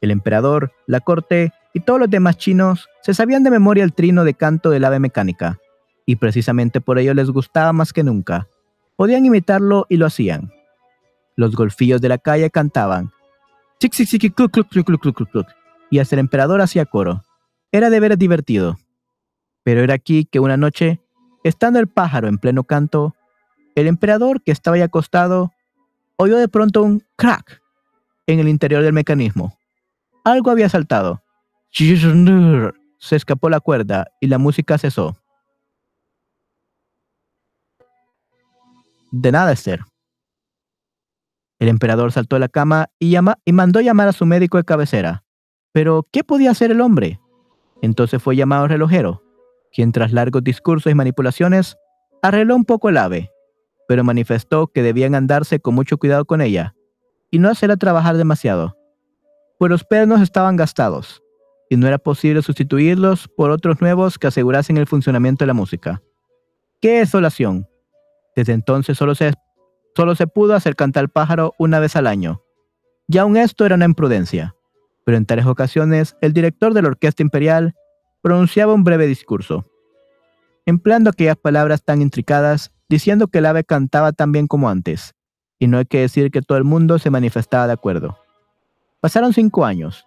[0.00, 4.24] El emperador, la corte y todos los demás chinos se sabían de memoria el trino
[4.24, 5.58] de canto del ave mecánica,
[6.06, 8.48] y precisamente por ello les gustaba más que nunca.
[8.96, 10.52] Podían imitarlo y lo hacían.
[11.36, 13.12] Los golfillos de la calle cantaban,
[15.90, 17.22] y hasta el emperador hacía coro.
[17.72, 18.78] Era de veras divertido.
[19.62, 21.00] Pero era aquí que una noche
[21.42, 23.16] Estando el pájaro en pleno canto,
[23.74, 25.52] el emperador, que estaba ahí acostado,
[26.20, 27.60] oyó de pronto un crack
[28.26, 29.56] en el interior del mecanismo.
[30.24, 31.22] Algo había saltado.
[31.70, 35.16] Se escapó la cuerda y la música cesó.
[39.10, 39.80] De nada, Esther.
[41.58, 45.24] El emperador saltó de la cama y, y mandó llamar a su médico de cabecera.
[45.72, 47.20] Pero, ¿qué podía hacer el hombre?
[47.82, 49.22] Entonces fue llamado el relojero
[49.72, 51.76] quien tras largos discursos y manipulaciones
[52.22, 53.30] arregló un poco el ave,
[53.90, 56.76] pero manifestó que debían andarse con mucho cuidado con ella
[57.28, 58.76] y no hacerla trabajar demasiado,
[59.58, 61.24] pues los pernos estaban gastados
[61.68, 66.00] y no era posible sustituirlos por otros nuevos que asegurasen el funcionamiento de la música.
[66.80, 67.66] ¡Qué desolación!
[68.36, 69.34] Desde entonces solo se,
[69.96, 72.44] solo se pudo hacer cantar al pájaro una vez al año.
[73.08, 74.54] Y aún esto era una imprudencia,
[75.04, 77.74] pero en tales ocasiones el director de la Orquesta Imperial
[78.22, 79.66] pronunciaba un breve discurso,
[80.64, 85.14] empleando aquellas palabras tan intricadas, diciendo que el ave cantaba tan bien como antes,
[85.60, 88.18] y no hay que decir que todo el mundo se manifestaba de acuerdo.
[89.00, 90.04] Pasaron cinco años,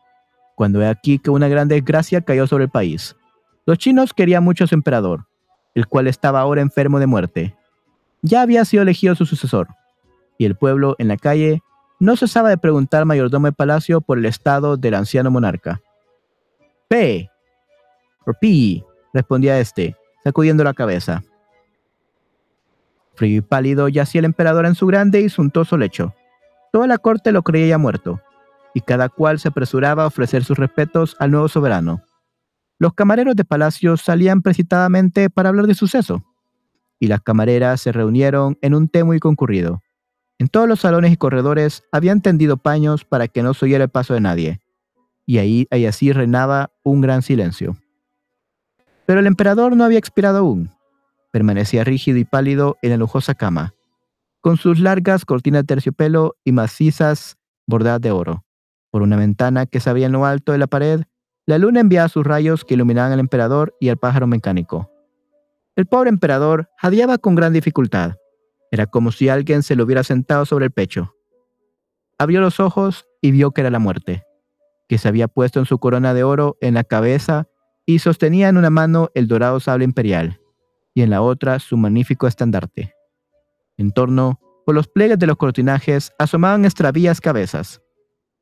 [0.55, 3.15] cuando he aquí que una gran desgracia cayó sobre el país.
[3.65, 5.27] Los chinos querían mucho a su emperador,
[5.73, 7.55] el cual estaba ahora enfermo de muerte.
[8.21, 9.69] Ya había sido elegido su sucesor,
[10.37, 11.61] y el pueblo en la calle
[12.01, 15.81] no cesaba de preguntar al mayordomo de palacio por el estado del anciano monarca.
[16.89, 17.29] P.
[18.41, 21.23] Pi, respondía este, sacudiendo la cabeza.
[23.15, 26.13] Frío y pálido yacía el emperador en su grande y suntuoso lecho.
[26.71, 28.21] Toda la corte lo creía ya muerto,
[28.73, 32.03] y cada cual se apresuraba a ofrecer sus respetos al nuevo soberano.
[32.79, 36.23] Los camareros de palacio salían precipitadamente para hablar de suceso,
[36.99, 39.81] y las camareras se reunieron en un té muy concurrido.
[40.39, 43.89] En todos los salones y corredores habían tendido paños para que no se oyera el
[43.89, 44.59] paso de nadie,
[45.25, 47.77] y ahí y así reinaba un gran silencio.
[49.05, 50.71] Pero el emperador no había expirado aún.
[51.33, 53.73] Permanecía rígido y pálido en la lujosa cama,
[54.39, 58.45] con sus largas cortinas de terciopelo y macizas bordadas de oro.
[58.91, 61.01] Por una ventana que se abría en lo alto de la pared,
[61.47, 64.91] la luna enviaba sus rayos que iluminaban al emperador y al pájaro mecánico.
[65.75, 68.13] El pobre emperador jadeaba con gran dificultad.
[68.69, 71.15] Era como si alguien se lo hubiera sentado sobre el pecho.
[72.19, 74.21] Abrió los ojos y vio que era la muerte,
[74.87, 77.47] que se había puesto en su corona de oro en la cabeza
[77.87, 80.41] y sostenía en una mano el dorado sable imperial
[80.93, 82.93] y en la otra su magnífico estandarte.
[83.77, 87.81] En torno, por los pliegues de los cortinajes, asomaban extravías cabezas,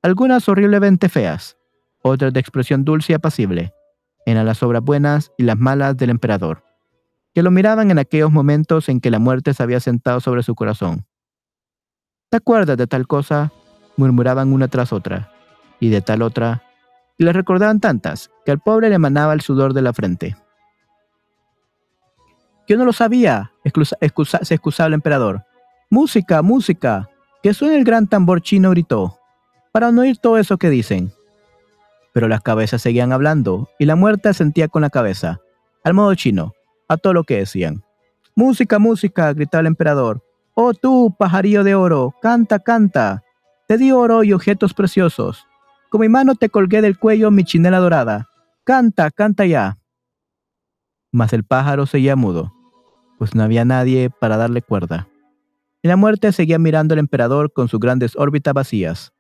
[0.04, 1.58] algunas horriblemente feas,
[2.04, 3.74] otras de expresión dulce y apacible.
[4.26, 6.64] Eran las obras buenas y las malas del emperador,
[7.34, 10.56] que lo miraban en aquellos momentos en que la muerte se había sentado sobre su
[10.56, 11.06] corazón.
[12.30, 13.52] ¿Te acuerdas de tal cosa?
[13.97, 15.32] murmuraban una tras otra,
[15.80, 16.64] y de tal otra,
[17.18, 20.36] y le recordaban tantas que al pobre le emanaba el sudor de la frente.
[22.68, 25.43] Yo no lo sabía, se excusaba el emperador.
[25.89, 27.09] Música, música,
[27.43, 29.20] que suene el gran tambor chino gritó,
[29.72, 31.12] para no oír todo eso que dicen.
[32.14, 35.39] Pero las cabezas seguían hablando y la muerte asentía con la cabeza,
[35.84, 36.53] al modo chino,
[36.88, 37.84] a todo lo que decían.
[38.36, 40.24] Música, música, gritaba el emperador.
[40.53, 43.24] Oh tú, pajarillo de oro, canta, canta.
[43.68, 45.47] Te di oro y objetos preciosos.
[45.89, 48.30] Con mi mano te colgué del cuello mi chinela dorada.
[48.64, 49.78] Canta, canta ya.
[51.12, 52.53] Mas el pájaro seguía mudo,
[53.18, 55.07] pues no había nadie para darle cuerda.
[55.84, 59.14] Y la muerte seguía mirando al emperador con sus grandes órbitas vacías,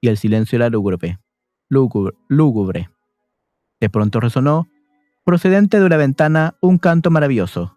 [0.00, 1.18] y el silencio era lúgubre,
[1.68, 2.90] lúgubre, lúgubre.
[3.80, 4.68] De pronto resonó,
[5.24, 7.76] procedente de una ventana, un canto maravilloso.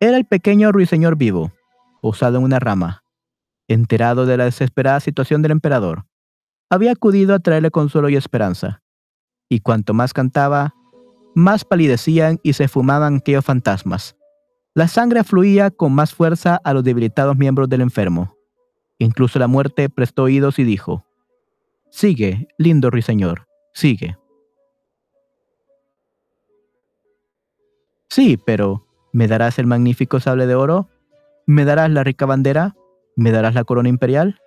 [0.00, 1.52] Era el pequeño ruiseñor vivo,
[2.00, 3.02] posado en una rama,
[3.68, 6.06] enterado de la desesperada situación del emperador.
[6.70, 8.82] Había acudido a traerle consuelo y esperanza,
[9.48, 10.74] y cuanto más cantaba,
[11.36, 14.16] más palidecían y se fumaban aquellos fantasmas.
[14.74, 18.34] La sangre fluía con más fuerza a los debilitados miembros del enfermo.
[18.98, 21.04] Incluso la muerte prestó oídos y dijo,
[21.90, 24.16] Sigue, lindo ruiseñor, sigue.
[28.08, 30.88] Sí, pero ¿me darás el magnífico sable de oro?
[31.44, 32.74] ¿Me darás la rica bandera?
[33.14, 34.40] ¿Me darás la corona imperial?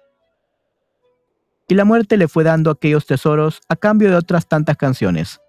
[1.67, 5.39] Y la muerte le fue dando aquellos tesoros a cambio de otras tantas canciones.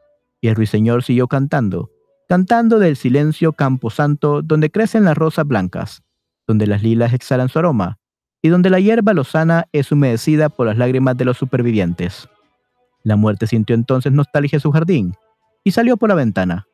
[0.41, 1.91] Y el ruiseñor siguió cantando,
[2.29, 6.03] cantando del silencio camposanto donde crecen las rosas blancas,
[6.47, 7.99] donde las lilas exhalan su aroma,
[8.43, 12.29] y donde la hierba lozana es humedecida por las lágrimas de los supervivientes.
[13.03, 15.15] La muerte sintió entonces nostalgia en su jardín,
[15.65, 16.67] y salió por la ventana,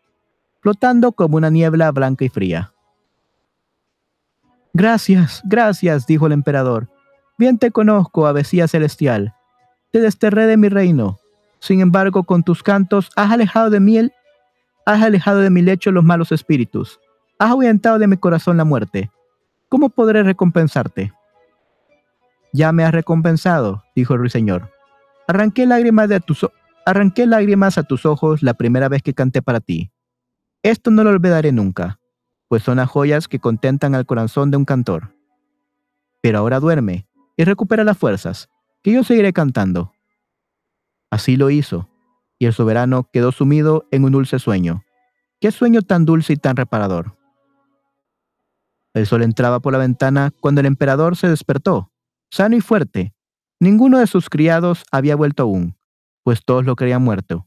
[0.60, 2.72] flotando como una niebla blanca y fría.
[4.72, 6.90] Gracias, gracias, dijo el emperador.
[7.38, 9.34] Bien te conozco, avecía celestial.
[9.90, 11.18] Te desterré de mi reino.
[11.60, 13.98] Sin embargo, con tus cantos has alejado de mí
[14.86, 17.00] has alejado de mi lecho los malos espíritus.
[17.38, 19.10] Has ahuyentado de mi corazón la muerte.
[19.68, 21.12] ¿Cómo podré recompensarte?
[22.52, 24.70] Ya me has recompensado, dijo el ruiseñor.
[25.26, 26.08] Arranqué lágrimas,
[26.86, 29.90] arranqué lágrimas a tus ojos la primera vez que canté para ti.
[30.62, 31.98] Esto no lo olvidaré nunca,
[32.48, 35.14] pues son las joyas que contentan al corazón de un cantor.
[36.22, 38.48] Pero ahora duerme y recupera las fuerzas,
[38.82, 39.92] que yo seguiré cantando.
[41.10, 41.88] Así lo hizo,
[42.38, 44.82] y el soberano quedó sumido en un dulce sueño.
[45.40, 47.16] Qué sueño tan dulce y tan reparador.
[48.94, 51.92] El sol entraba por la ventana cuando el emperador se despertó,
[52.30, 53.14] sano y fuerte.
[53.60, 55.76] Ninguno de sus criados había vuelto aún,
[56.22, 57.46] pues todos lo creían muerto.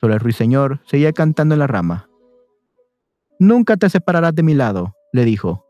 [0.00, 2.08] Solo el ruiseñor seguía cantando en la rama.
[3.38, 5.66] Nunca te separarás de mi lado, le dijo.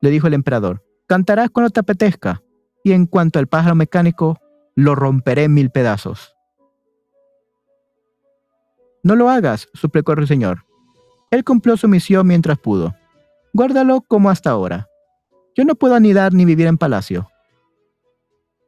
[0.00, 2.42] Le dijo el emperador, cantarás cuando te apetezca,
[2.82, 4.38] y en cuanto al pájaro mecánico,
[4.80, 6.34] lo romperé en mil pedazos.
[9.02, 10.64] No lo hagas, suplicó el ruiseñor.
[11.30, 12.94] Él cumplió su misión mientras pudo.
[13.52, 14.88] Guárdalo como hasta ahora.
[15.56, 17.28] Yo no puedo anidar ni vivir en palacio.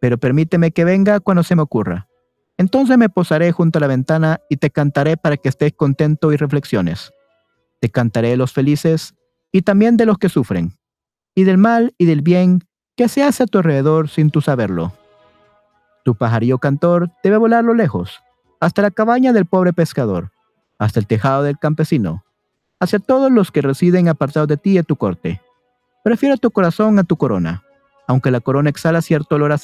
[0.00, 2.08] Pero permíteme que venga cuando se me ocurra.
[2.58, 6.36] Entonces me posaré junto a la ventana y te cantaré para que estés contento y
[6.36, 7.12] reflexiones.
[7.80, 9.14] Te cantaré de los felices
[9.50, 10.78] y también de los que sufren,
[11.34, 12.60] y del mal y del bien
[12.96, 14.92] que se hace a tu alrededor sin tu saberlo.
[16.04, 18.20] Tu pajarillo cantor debe volarlo lejos,
[18.60, 20.30] hasta la cabaña del pobre pescador,
[20.78, 22.24] hasta el tejado del campesino,
[22.80, 25.40] hacia todos los que residen apartados de ti y de tu corte.
[26.02, 27.62] Prefiero tu corazón a tu corona,
[28.08, 29.56] aunque la corona exhala cierto olor a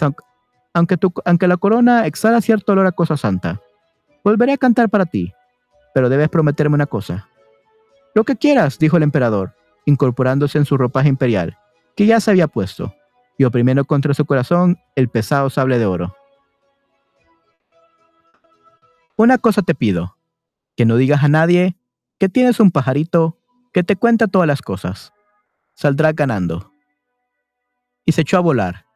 [0.75, 3.61] aunque, aunque la corona exhala cierto olor a cosa santa.
[4.23, 5.33] Volveré a cantar para ti,
[5.95, 7.29] pero debes prometerme una cosa.
[8.15, 9.55] Lo que quieras, dijo el emperador,
[9.87, 11.57] incorporándose en su ropaje imperial,
[11.97, 12.95] que ya se había puesto,
[13.39, 16.15] y oprimiendo contra su corazón el pesado sable de oro.
[19.19, 20.17] Una cosa te pido,
[20.77, 21.77] que no digas a nadie
[22.21, 23.37] que tienes un pajarito
[23.73, 25.13] que te cuenta todas las cosas.
[25.75, 26.71] Saldrá ganando.
[28.05, 28.87] Y se echó a volar.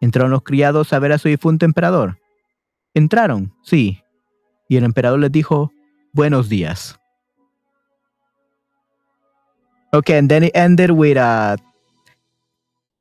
[0.00, 2.20] Entraron los criados a ver a su difunto emperador.
[2.94, 4.00] Entraron, sí.
[4.68, 5.72] Y el emperador les dijo,
[6.12, 6.96] buenos días.
[9.92, 11.56] Okay, and then it ended with uh,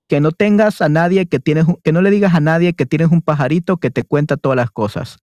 [0.07, 3.11] que no tengas a nadie que tienes, que no le digas a nadie que tienes
[3.11, 5.22] un pajarito que te cuenta todas las cosas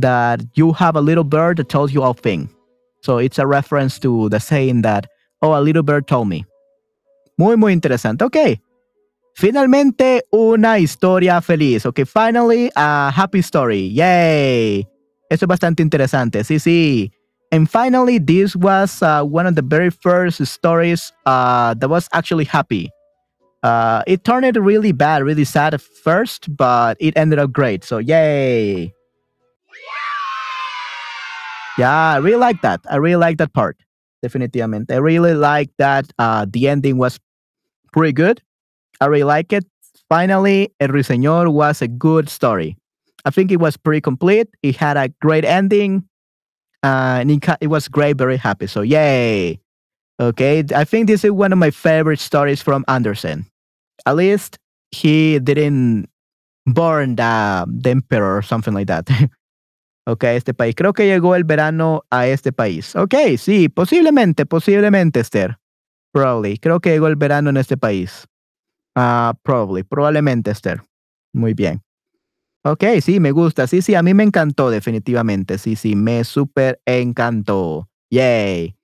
[0.00, 2.50] that you have a little bird that tells you all things.
[3.02, 5.06] So it's a reference to the saying that,
[5.42, 6.44] oh, a little bird told me.
[7.38, 8.22] Muy, muy interesante.
[8.22, 8.60] Ok.
[9.36, 11.86] Finalmente una historia feliz.
[11.86, 13.86] Ok, finally a happy story.
[13.86, 14.84] Yay.
[15.30, 16.42] Eso es bastante interesante.
[16.42, 17.12] Sí, sí.
[17.50, 22.44] And finally, this was uh, one of the very first stories uh, that was actually
[22.44, 22.90] happy.
[23.62, 27.84] Uh, it turned really bad, really sad at first, but it ended up great.
[27.84, 28.92] So, yay.
[31.78, 32.80] Yeah, I really like that.
[32.90, 33.76] I really like that part.
[34.24, 34.90] Definitivamente.
[34.92, 37.20] I really like that uh, the ending was
[37.92, 38.42] pretty good.
[39.00, 39.64] I really like it.
[40.08, 42.76] Finally, El Ruiseñor was a good story.
[43.24, 44.48] I think it was pretty complete.
[44.62, 46.04] It had a great ending.
[46.82, 48.66] Uh, and it, it was great, very happy.
[48.66, 49.60] So, yay.
[50.20, 53.46] Okay, I think this is one of my favorite stories from Andersen.
[54.06, 54.58] At least
[54.90, 56.08] he didn't
[56.66, 59.08] burn the, the emperor or something like that.
[60.08, 60.74] ok, este país.
[60.74, 62.96] Creo que llegó el verano a este país.
[62.96, 65.58] Ok, sí, posiblemente, posiblemente, Esther.
[66.12, 66.58] Probably.
[66.58, 68.26] Creo que llegó el verano en este país.
[68.96, 70.82] Ah, probably, probablemente, Esther.
[71.32, 71.82] Muy bien.
[72.64, 73.66] Ok, sí, me gusta.
[73.66, 75.58] Sí, sí, a mí me encantó definitivamente.
[75.58, 77.88] Sí, sí, me súper encantó.
[78.10, 78.74] Yay.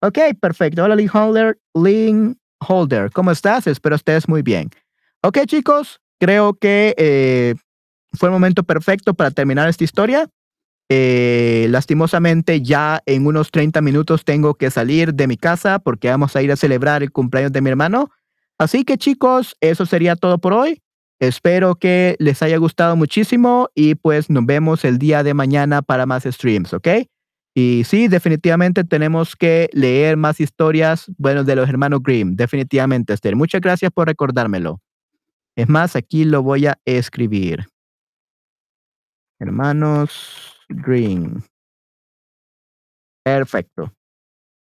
[0.00, 0.84] Ok, perfecto.
[0.84, 1.58] Hola, Link Holder.
[1.74, 3.66] Link Holder, ¿cómo estás?
[3.66, 4.70] Espero estés muy bien.
[5.22, 7.54] Ok, chicos, creo que eh,
[8.12, 10.28] fue el momento perfecto para terminar esta historia.
[10.94, 16.36] Eh, lastimosamente, ya en unos 30 minutos tengo que salir de mi casa porque vamos
[16.36, 18.10] a ir a celebrar el cumpleaños de mi hermano.
[18.58, 20.82] Así que, chicos, eso sería todo por hoy.
[21.18, 26.04] Espero que les haya gustado muchísimo y pues nos vemos el día de mañana para
[26.04, 26.88] más streams, ¿ok?
[27.54, 33.34] Y sí, definitivamente tenemos que leer más historias, bueno, de los hermanos Grimm, definitivamente, Esther.
[33.34, 34.82] Muchas gracias por recordármelo.
[35.56, 37.66] Es más, aquí lo voy a escribir.
[39.38, 41.42] Hermanos Grimm.
[43.24, 43.92] Perfecto.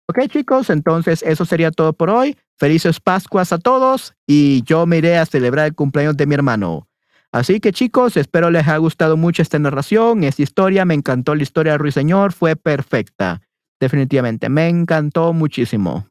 [0.07, 2.37] Ok, chicos, entonces eso sería todo por hoy.
[2.57, 6.87] Felices Pascuas a todos y yo me iré a celebrar el cumpleaños de mi hermano.
[7.31, 10.85] Así que chicos, espero les haya gustado mucho esta narración, esta historia.
[10.85, 13.41] Me encantó la historia de Ruiseñor, fue perfecta.
[13.79, 16.07] Definitivamente, me encantó muchísimo.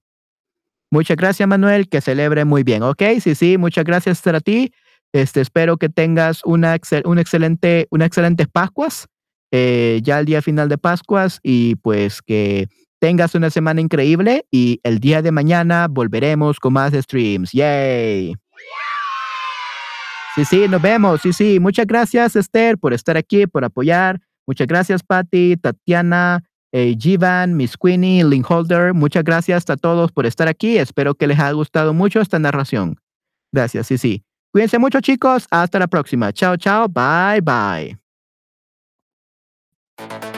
[0.91, 2.83] Muchas gracias, Manuel, que celebre muy bien.
[2.83, 4.73] Ok, sí, sí, muchas gracias a ti.
[5.13, 9.07] Este, espero que tengas una excelente, una excelente Pascuas,
[9.57, 12.67] eh, ya el día final de Pascuas, y pues que
[12.99, 14.47] tengas una semana increíble.
[14.51, 17.53] Y el día de mañana volveremos con más streams.
[17.53, 18.35] ¡Yay!
[20.35, 21.21] Sí, sí, nos vemos.
[21.21, 21.61] Sí, sí.
[21.61, 24.21] Muchas gracias, Esther, por estar aquí, por apoyar.
[24.45, 26.43] Muchas gracias, Patty, Tatiana,
[26.73, 28.93] eh, Jivan, Miss Queenie, Link Holder.
[28.93, 30.79] Muchas gracias a todos por estar aquí.
[30.79, 32.97] Espero que les haya gustado mucho esta narración.
[33.53, 34.25] Gracias, sí, sí.
[34.51, 35.47] Cuídense mucho, chicos.
[35.53, 36.33] Hasta la próxima.
[36.33, 36.89] Chao, chao.
[36.89, 38.04] Bye, bye.
[39.97, 40.34] Thank you.